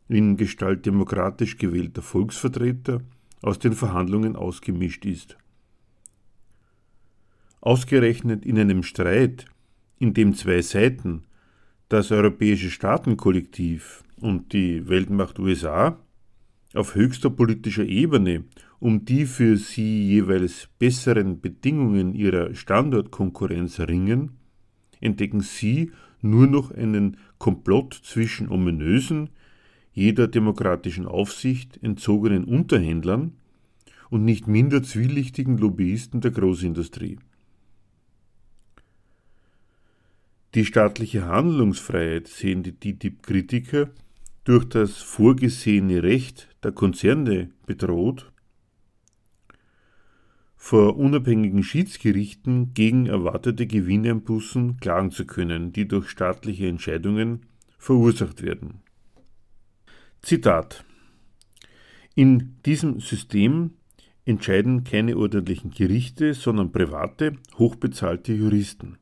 [0.08, 3.00] in Gestalt demokratisch gewählter Volksvertreter
[3.42, 5.36] aus den Verhandlungen ausgemischt ist.
[7.60, 9.46] Ausgerechnet in einem Streit,
[9.98, 11.24] in dem zwei Seiten,
[11.88, 15.98] das europäische Staatenkollektiv und die Weltmacht USA,
[16.74, 18.44] auf höchster politischer Ebene
[18.80, 24.32] um die für sie jeweils besseren Bedingungen ihrer Standortkonkurrenz ringen,
[25.00, 29.30] entdecken sie nur noch einen Komplott zwischen ominösen,
[29.92, 33.32] jeder demokratischen Aufsicht entzogenen Unterhändlern
[34.10, 37.18] und nicht minder zwielichtigen Lobbyisten der Großindustrie.
[40.54, 43.90] Die staatliche Handlungsfreiheit sehen die TTIP-Kritiker
[44.44, 48.30] durch das vorgesehene Recht der Konzerne bedroht,
[50.56, 57.46] vor unabhängigen Schiedsgerichten gegen erwartete Gewinneinbußen klagen zu können, die durch staatliche Entscheidungen
[57.76, 58.80] verursacht werden.
[60.22, 60.84] Zitat
[62.14, 63.72] In diesem System
[64.24, 68.96] entscheiden keine ordentlichen Gerichte, sondern private, hochbezahlte Juristen.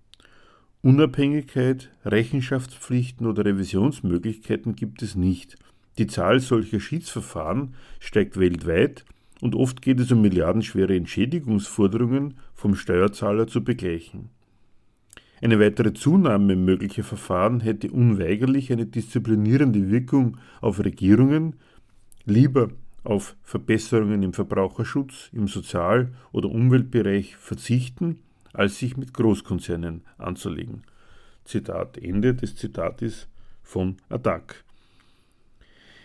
[0.85, 5.57] Unabhängigkeit, Rechenschaftspflichten oder Revisionsmöglichkeiten gibt es nicht.
[5.97, 9.05] Die Zahl solcher Schiedsverfahren steigt weltweit
[9.41, 14.31] und oft geht es um milliardenschwere Entschädigungsforderungen vom Steuerzahler zu begleichen.
[15.41, 21.55] Eine weitere Zunahme möglicher Verfahren hätte unweigerlich eine disziplinierende Wirkung auf Regierungen,
[22.25, 22.71] lieber
[23.05, 28.19] auf Verbesserungen im Verbraucherschutz, im Sozial- oder Umweltbereich verzichten,
[28.53, 30.83] als sich mit Großkonzernen anzulegen.
[31.45, 33.29] Zitat Ende des Zitates
[33.63, 34.65] von Adak.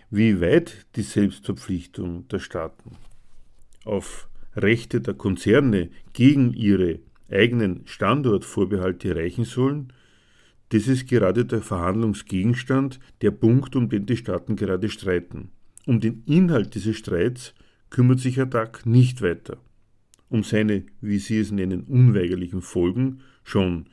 [0.09, 2.97] Wie weit die Selbstverpflichtung der Staaten
[3.83, 9.93] auf Rechte der Konzerne gegen ihre eigenen Standortvorbehalte reichen sollen,
[10.69, 15.51] das ist gerade der Verhandlungsgegenstand, der Punkt, um den die Staaten gerade streiten.
[15.85, 17.53] Um den Inhalt dieses Streits
[17.89, 19.57] kümmert sich Attac nicht weiter.
[20.29, 23.85] Um seine, wie Sie es nennen, unweigerlichen Folgen schon.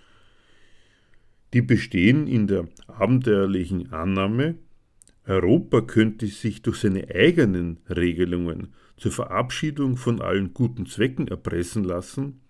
[1.52, 4.56] Die bestehen in der abenteuerlichen Annahme,
[5.26, 12.40] Europa könnte sich durch seine eigenen Regelungen zur Verabschiedung von allen guten Zwecken erpressen lassen,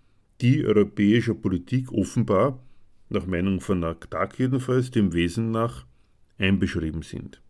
[0.41, 2.61] die europäischer Politik offenbar,
[3.09, 5.85] nach Meinung von Nagdak jedenfalls, dem Wesen nach
[6.37, 7.41] einbeschrieben sind.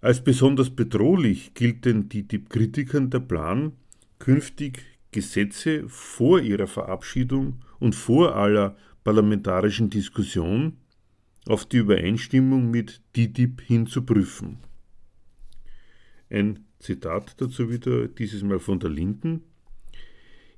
[0.00, 3.72] Als besonders bedrohlich gilt den TTIP-Kritikern der Plan,
[4.20, 10.76] künftig Gesetze vor ihrer Verabschiedung und vor aller parlamentarischen Diskussion
[11.46, 14.58] auf die Übereinstimmung mit TTIP hin zu prüfen.
[16.30, 19.42] Ein Zitat dazu wieder, dieses Mal von der Linken.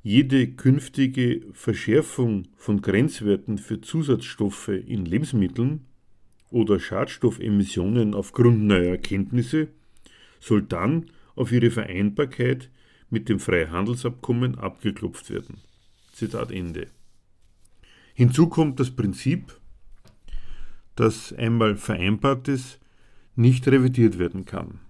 [0.03, 5.87] Jede künftige Verschärfung von Grenzwerten für Zusatzstoffe in Lebensmitteln
[6.51, 9.69] oder Schadstoffemissionen aufgrund neuer Erkenntnisse
[10.41, 12.71] soll dann auf ihre Vereinbarkeit
[13.09, 15.59] mit dem Freihandelsabkommen abgeklopft werden.
[16.13, 16.89] Zitat Ende.
[18.15, 19.59] Hinzu kommt das Prinzip,
[20.97, 22.79] dass einmal Vereinbartes
[23.37, 24.81] nicht revidiert werden kann.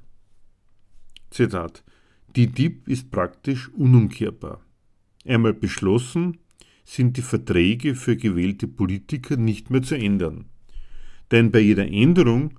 [1.30, 1.84] Zitat.
[2.36, 4.64] Die DIP ist praktisch unumkehrbar.
[5.24, 6.38] Einmal beschlossen,
[6.84, 10.46] sind die Verträge für gewählte Politiker nicht mehr zu ändern.
[11.30, 12.58] Denn bei jeder Änderung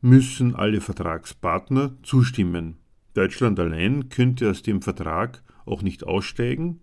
[0.00, 2.78] müssen alle Vertragspartner zustimmen.
[3.14, 6.80] Deutschland allein könnte aus dem Vertrag auch nicht aussteigen,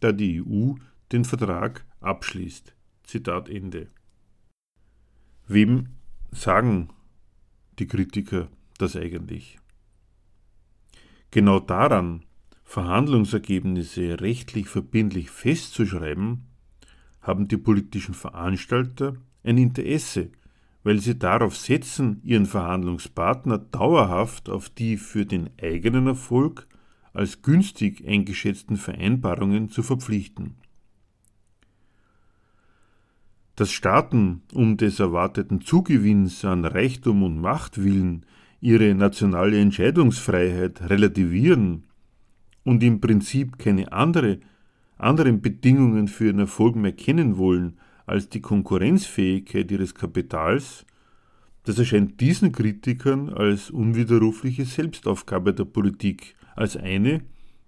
[0.00, 0.74] da die EU
[1.12, 2.74] den Vertrag abschließt.
[3.04, 3.88] Zitat Ende.
[5.46, 5.88] Wem
[6.30, 6.90] sagen
[7.78, 9.58] die Kritiker das eigentlich?
[11.30, 12.24] Genau daran,
[12.64, 16.44] Verhandlungsergebnisse rechtlich verbindlich festzuschreiben,
[17.22, 20.30] haben die politischen Veranstalter ein Interesse,
[20.88, 26.66] weil sie darauf setzen, ihren Verhandlungspartner dauerhaft auf die für den eigenen Erfolg
[27.12, 30.54] als günstig eingeschätzten Vereinbarungen zu verpflichten.
[33.54, 38.24] Dass Staaten um des erwarteten Zugewinns an Reichtum und Macht willen
[38.62, 41.84] ihre nationale Entscheidungsfreiheit relativieren
[42.64, 44.40] und im Prinzip keine andere,
[44.96, 47.76] anderen Bedingungen für ihren Erfolg mehr kennen wollen
[48.08, 50.86] als die Konkurrenzfähigkeit ihres Kapitals,
[51.64, 57.22] das erscheint diesen Kritikern als unwiderrufliche Selbstaufgabe der Politik, als eine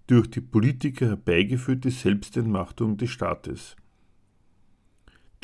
[0.07, 3.77] durch die Politiker herbeigeführte Selbstentmachtung des Staates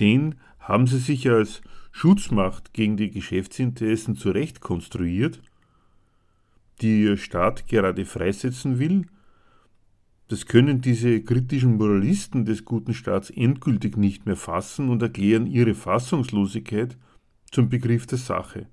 [0.01, 5.41] den haben sie sich als Schutzmacht gegen die Geschäftsinteressen zurecht konstruiert,
[6.81, 9.07] die ihr Staat gerade freisetzen will.
[10.29, 15.75] Das können diese kritischen Moralisten des guten Staats endgültig nicht mehr fassen und erklären ihre
[15.75, 16.97] Fassungslosigkeit
[17.53, 18.67] zum Begriff der Sache.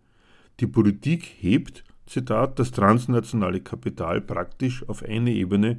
[0.59, 5.77] Die Politik hebt, Zitat, das transnationale Kapital praktisch auf eine Ebene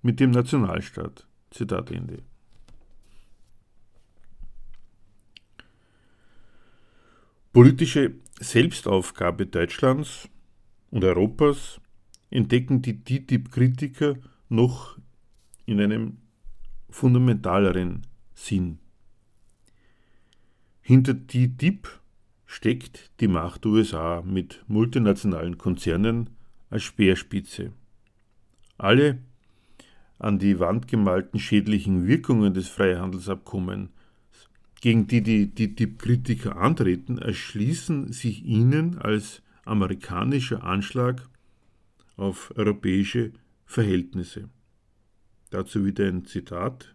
[0.00, 1.26] mit dem Nationalstaat.
[1.50, 2.22] Zitat Ende.
[7.52, 10.28] Politische Selbstaufgabe Deutschlands
[10.90, 11.80] und Europas
[12.30, 14.16] entdecken die TTIP-Kritiker
[14.52, 14.98] noch
[15.66, 16.18] in einem
[16.90, 18.02] fundamentaleren
[18.34, 18.78] Sinn.
[20.80, 21.88] Hinter TTIP
[22.44, 26.30] steckt die Macht USA mit multinationalen Konzernen
[26.70, 27.72] als Speerspitze.
[28.78, 29.18] Alle
[30.18, 33.90] an die Wand gemalten schädlichen Wirkungen des Freihandelsabkommens
[34.80, 41.28] gegen die die TTIP-Kritiker antreten, erschließen sich ihnen als amerikanischer Anschlag
[42.16, 43.32] auf europäische
[43.72, 44.48] Verhältnisse.
[45.50, 46.94] Dazu wieder ein Zitat.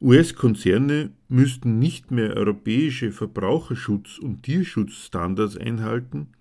[0.00, 6.32] US-Konzerne müssten nicht mehr europäische Verbraucherschutz- und Tierschutzstandards einhalten,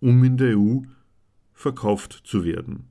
[0.00, 0.80] um in der EU
[1.52, 2.84] verkauft zu werden.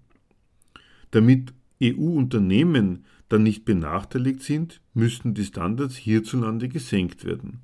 [1.12, 7.62] Damit EU-Unternehmen dann nicht benachteiligt sind, müssten die Standards hierzulande gesenkt werden.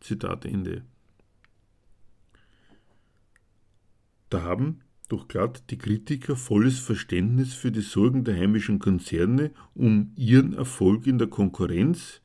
[0.00, 0.82] Zitat Ende.
[4.30, 10.12] Da haben doch glatt die Kritiker volles Verständnis für die Sorgen der heimischen Konzerne um
[10.16, 12.20] ihren Erfolg in der Konkurrenz,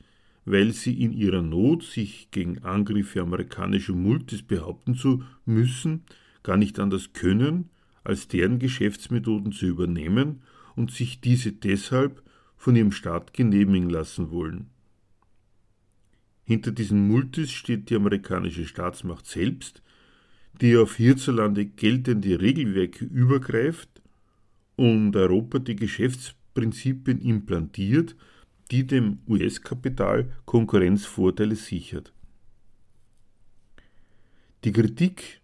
[0.45, 6.03] weil sie in ihrer Not, sich gegen Angriffe amerikanischer Multis behaupten zu müssen,
[6.43, 7.69] gar nicht anders können,
[8.03, 10.41] als deren Geschäftsmethoden zu übernehmen
[10.75, 12.21] und sich diese deshalb
[12.57, 14.69] von ihrem Staat genehmigen lassen wollen.
[16.43, 19.81] Hinter diesen Multis steht die amerikanische Staatsmacht selbst,
[20.62, 23.89] die auf hierzulande geltende Regelwerke übergreift
[24.76, 28.16] und Europa die Geschäftsprinzipien implantiert,
[28.72, 32.14] die dem US-Kapital Konkurrenzvorteile sichert.
[34.64, 35.41] Die Kritik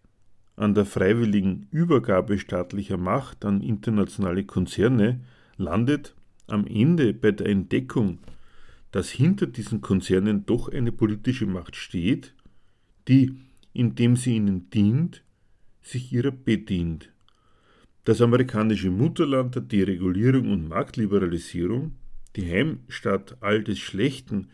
[0.56, 5.20] an der freiwilligen Übergabe staatlicher Macht an internationale Konzerne
[5.58, 6.16] landet
[6.48, 8.20] am Ende bei der Entdeckung,
[8.92, 12.34] dass hinter diesen Konzernen doch eine politische Macht steht,
[13.08, 13.38] die
[13.74, 15.24] indem sie ihnen dient,
[15.82, 17.12] sich ihrer bedient.
[18.06, 21.94] Das amerikanische Mutterland der Deregulierung und Marktliberalisierung,
[22.36, 24.48] die Heimstatt all des Schlechten,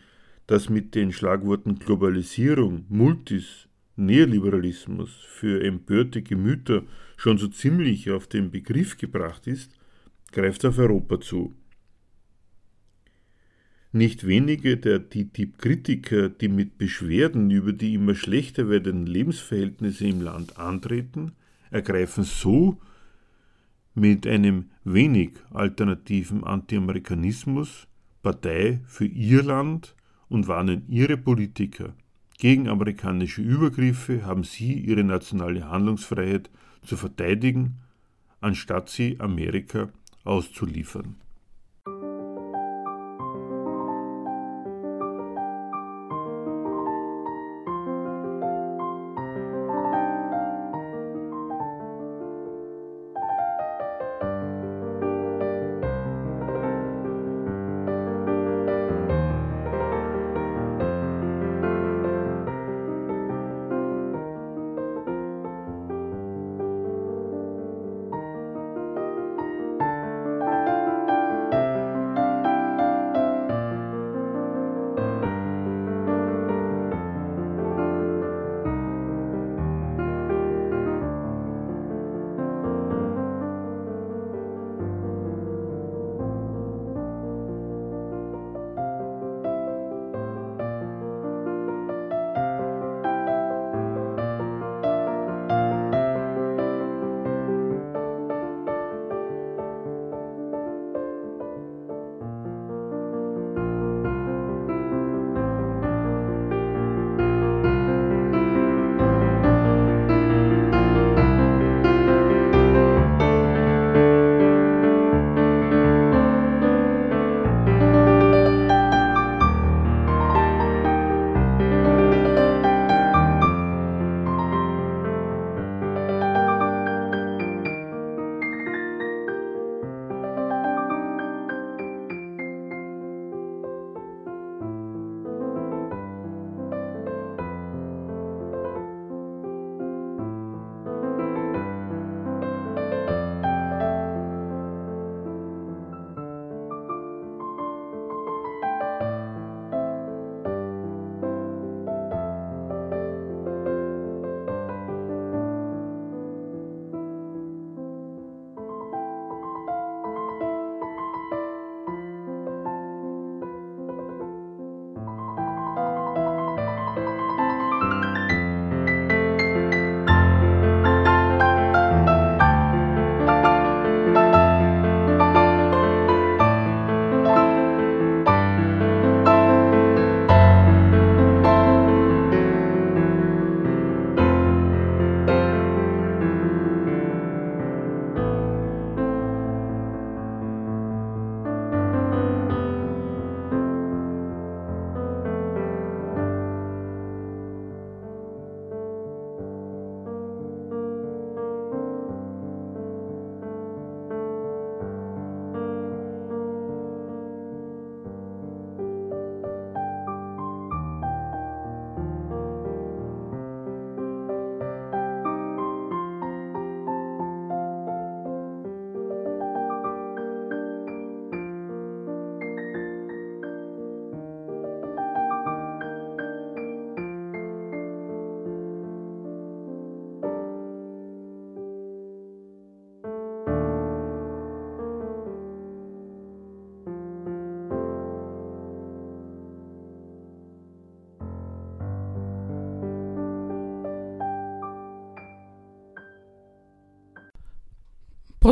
[0.46, 6.82] das mit den Schlagworten Globalisierung, Multis, Neoliberalismus für empörte Gemüter
[7.16, 9.72] schon so ziemlich auf den Begriff gebracht ist,
[10.32, 11.54] greift auf Europa zu.
[13.96, 20.58] Nicht wenige der TTIP-Kritiker, die mit Beschwerden über die immer schlechter werdenden Lebensverhältnisse im Land
[20.58, 21.32] antreten,
[21.70, 22.76] ergreifen so
[23.94, 27.86] mit einem wenig alternativen Anti-Amerikanismus
[28.22, 29.94] Partei für ihr Land
[30.28, 31.94] und warnen ihre Politiker.
[32.36, 36.50] Gegen amerikanische Übergriffe haben sie ihre nationale Handlungsfreiheit
[36.82, 37.76] zu verteidigen,
[38.42, 39.88] anstatt sie Amerika
[40.22, 41.16] auszuliefern.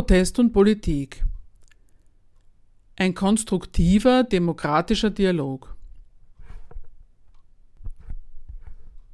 [0.05, 1.25] Protest und Politik.
[2.95, 5.75] Ein konstruktiver demokratischer Dialog.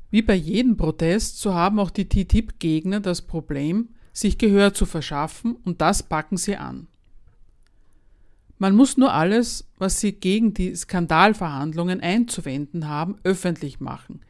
[0.09, 5.55] Wie bei jedem Protest, so haben auch die TTIP-Gegner das Problem, sich Gehör zu verschaffen,
[5.63, 6.87] und das packen sie an.
[8.57, 14.25] Man muss nur alles, was sie gegen die Skandalverhandlungen einzuwenden haben, öffentlich machen.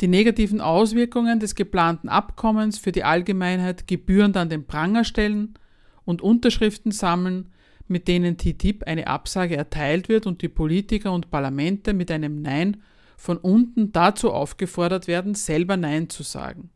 [0.00, 5.56] Die negativen Auswirkungen des geplanten Abkommens für die Allgemeinheit gebührend an den Pranger stellen
[6.04, 7.50] und Unterschriften sammeln,
[7.88, 12.82] mit denen TTIP eine Absage erteilt wird und die Politiker und Parlamente mit einem Nein
[13.16, 16.70] von unten dazu aufgefordert werden, selber Nein zu sagen.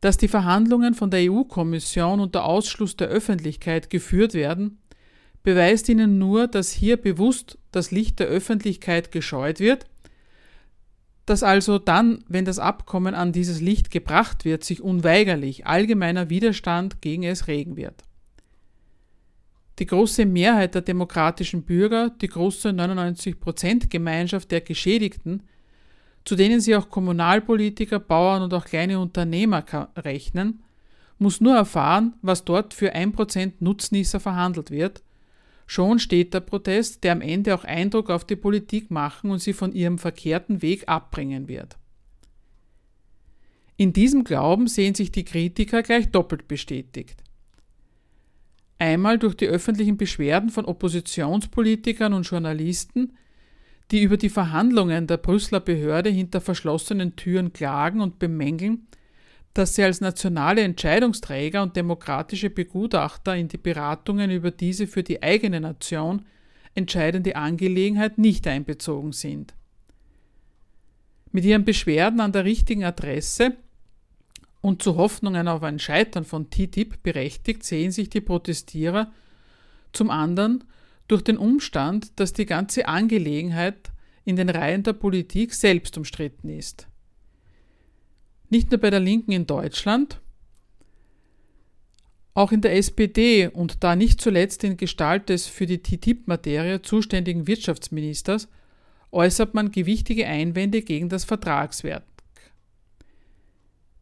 [0.00, 4.78] Dass die Verhandlungen von der EU-Kommission unter Ausschluss der Öffentlichkeit geführt werden,
[5.42, 9.86] beweist ihnen nur, dass hier bewusst das Licht der Öffentlichkeit gescheut wird,
[11.28, 17.02] dass also dann, wenn das Abkommen an dieses Licht gebracht wird, sich unweigerlich allgemeiner Widerstand
[17.02, 18.04] gegen es regen wird.
[19.78, 25.42] Die große Mehrheit der demokratischen Bürger, die große 99% Gemeinschaft der Geschädigten,
[26.24, 29.64] zu denen sie auch Kommunalpolitiker, Bauern und auch kleine Unternehmer
[29.96, 30.62] rechnen,
[31.18, 35.02] muss nur erfahren, was dort für 1% Nutznießer verhandelt wird.
[35.70, 39.52] Schon steht der Protest, der am Ende auch Eindruck auf die Politik machen und sie
[39.52, 41.76] von ihrem verkehrten Weg abbringen wird.
[43.76, 47.22] In diesem Glauben sehen sich die Kritiker gleich doppelt bestätigt.
[48.78, 53.12] Einmal durch die öffentlichen Beschwerden von Oppositionspolitikern und Journalisten,
[53.90, 58.86] die über die Verhandlungen der Brüsseler Behörde hinter verschlossenen Türen klagen und bemängeln,
[59.54, 65.22] dass sie als nationale Entscheidungsträger und demokratische Begutachter in die Beratungen über diese für die
[65.22, 66.24] eigene Nation
[66.74, 69.54] entscheidende Angelegenheit nicht einbezogen sind.
[71.32, 73.56] Mit ihren Beschwerden an der richtigen Adresse
[74.60, 79.12] und zu Hoffnungen auf ein Scheitern von TTIP berechtigt sehen sich die Protestierer
[79.92, 80.64] zum anderen
[81.08, 83.90] durch den Umstand, dass die ganze Angelegenheit
[84.24, 86.86] in den Reihen der Politik selbst umstritten ist.
[88.50, 90.20] Nicht nur bei der Linken in Deutschland,
[92.34, 97.48] auch in der SPD und da nicht zuletzt in Gestalt des für die TTIP-Materie zuständigen
[97.48, 98.48] Wirtschaftsministers
[99.10, 102.04] äußert man gewichtige Einwände gegen das Vertragswerk.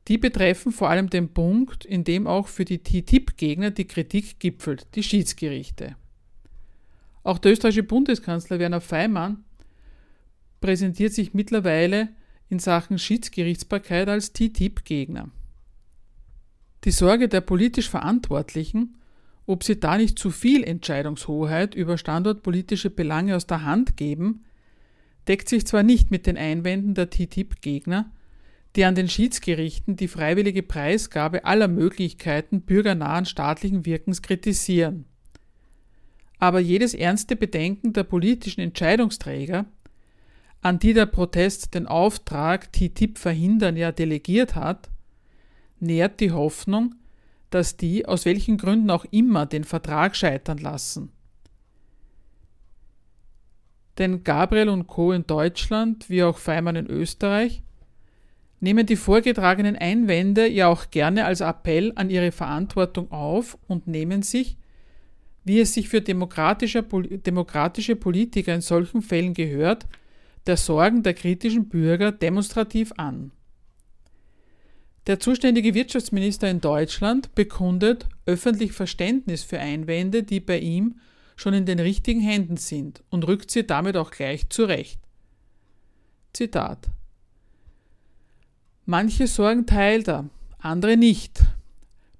[0.08, 4.86] Die betreffen vor allem den Punkt, in dem auch für die TTIP-Gegner die Kritik gipfelt,
[4.94, 5.96] die Schiedsgerichte.
[7.24, 9.44] Auch der österreichische Bundeskanzler Werner Feimann
[10.60, 12.10] präsentiert sich mittlerweile
[12.48, 15.30] in Sachen Schiedsgerichtsbarkeit als TTIP-Gegner.
[16.84, 18.96] Die Sorge der politisch Verantwortlichen,
[19.46, 24.44] ob sie da nicht zu viel Entscheidungshoheit über standortpolitische Belange aus der Hand geben,
[25.26, 28.10] deckt sich zwar nicht mit den Einwänden der TTIP-Gegner,
[28.76, 35.06] die an den Schiedsgerichten die freiwillige Preisgabe aller Möglichkeiten bürgernahen staatlichen Wirkens kritisieren.
[36.38, 39.64] Aber jedes ernste Bedenken der politischen Entscheidungsträger,
[40.66, 44.90] an die der Protest den Auftrag, TTIP verhindern ja delegiert hat,
[45.78, 46.96] nährt die Hoffnung,
[47.50, 51.12] dass die, aus welchen Gründen auch immer, den Vertrag scheitern lassen.
[53.98, 55.12] Denn Gabriel und Co.
[55.12, 57.62] in Deutschland, wie auch Feimann in Österreich,
[58.58, 64.22] nehmen die vorgetragenen Einwände ja auch gerne als Appell an ihre Verantwortung auf und nehmen
[64.22, 64.56] sich,
[65.44, 69.86] wie es sich für demokratische, demokratische Politiker in solchen Fällen gehört,
[70.46, 73.32] der Sorgen der kritischen Bürger demonstrativ an.
[75.06, 80.96] Der zuständige Wirtschaftsminister in Deutschland bekundet öffentlich Verständnis für Einwände, die bei ihm
[81.36, 85.00] schon in den richtigen Händen sind und rückt sie damit auch gleich zurecht.
[86.32, 86.88] Zitat
[88.84, 90.28] Manche Sorgen teilt er,
[90.58, 91.40] andere nicht.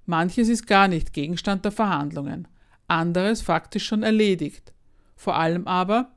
[0.05, 2.47] Manches ist gar nicht Gegenstand der Verhandlungen,
[2.87, 4.73] anderes faktisch schon erledigt.
[5.15, 6.13] Vor allem aber,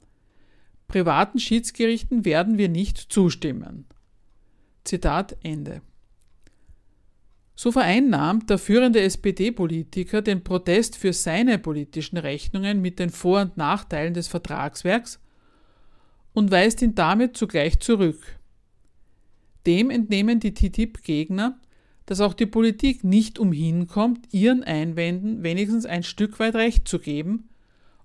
[0.90, 3.86] privaten Schiedsgerichten werden wir nicht zustimmen.
[4.84, 5.82] Zitat Ende.
[7.54, 13.56] So vereinnahmt der führende SPD-Politiker den Protest für seine politischen Rechnungen mit den Vor- und
[13.56, 15.20] Nachteilen des Vertragswerks
[16.32, 18.38] und weist ihn damit zugleich zurück.
[19.66, 21.60] Dem entnehmen die TTIP-Gegner,
[22.06, 26.98] dass auch die Politik nicht umhin kommt, ihren Einwänden wenigstens ein Stück weit Recht zu
[26.98, 27.49] geben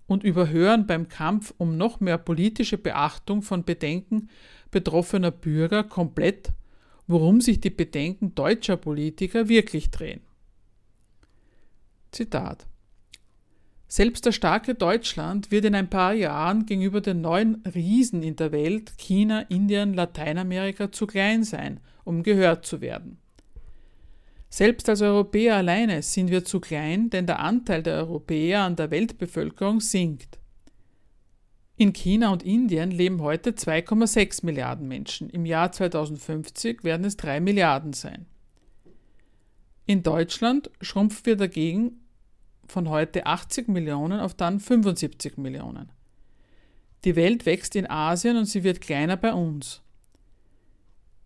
[0.07, 4.29] und überhören beim Kampf um noch mehr politische Beachtung von Bedenken
[4.71, 6.51] betroffener Bürger komplett,
[7.07, 10.21] worum sich die Bedenken deutscher Politiker wirklich drehen.
[12.11, 12.67] Zitat
[13.87, 18.51] selbst das starke Deutschland wird in ein paar Jahren gegenüber den neuen Riesen in der
[18.51, 23.19] Welt, China, Indien, Lateinamerika, zu klein sein, um gehört zu werden.
[24.55, 28.89] Selbst als Europäer alleine sind wir zu klein, denn der Anteil der Europäer an der
[28.89, 30.39] Weltbevölkerung sinkt.
[31.75, 35.29] In China und Indien leben heute 2,6 Milliarden Menschen.
[35.29, 38.27] Im Jahr 2050 werden es 3 Milliarden sein.
[39.87, 41.99] In Deutschland schrumpfen wir dagegen
[42.65, 45.91] von heute 80 Millionen auf dann 75 Millionen.
[47.03, 49.81] Die Welt wächst in Asien und sie wird kleiner bei uns.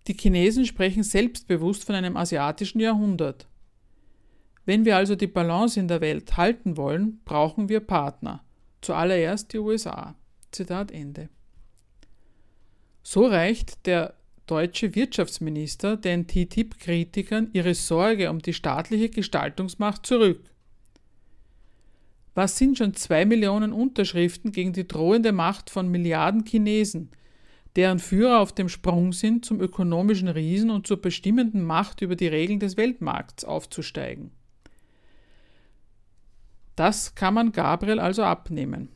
[0.10, 3.48] Die Chinesen sprechen selbstbewusst von einem asiatischen Jahrhundert.
[4.66, 8.44] Wenn wir also die Balance in der Welt halten wollen, brauchen wir Partner,
[8.82, 10.16] zuallererst die USA.
[10.52, 11.30] Zitat Ende.
[13.04, 14.16] So reicht der
[14.48, 20.42] deutsche Wirtschaftsminister den TTIP-Kritikern ihre Sorge um die staatliche Gestaltungsmacht zurück.
[22.34, 27.12] Was sind schon zwei Millionen Unterschriften gegen die drohende Macht von Milliarden Chinesen,
[27.76, 32.28] deren Führer auf dem Sprung sind, zum ökonomischen Riesen und zur bestimmenden Macht über die
[32.28, 34.32] Regeln des Weltmarkts aufzusteigen?
[36.76, 38.90] Das kann man Gabriel also abnehmen.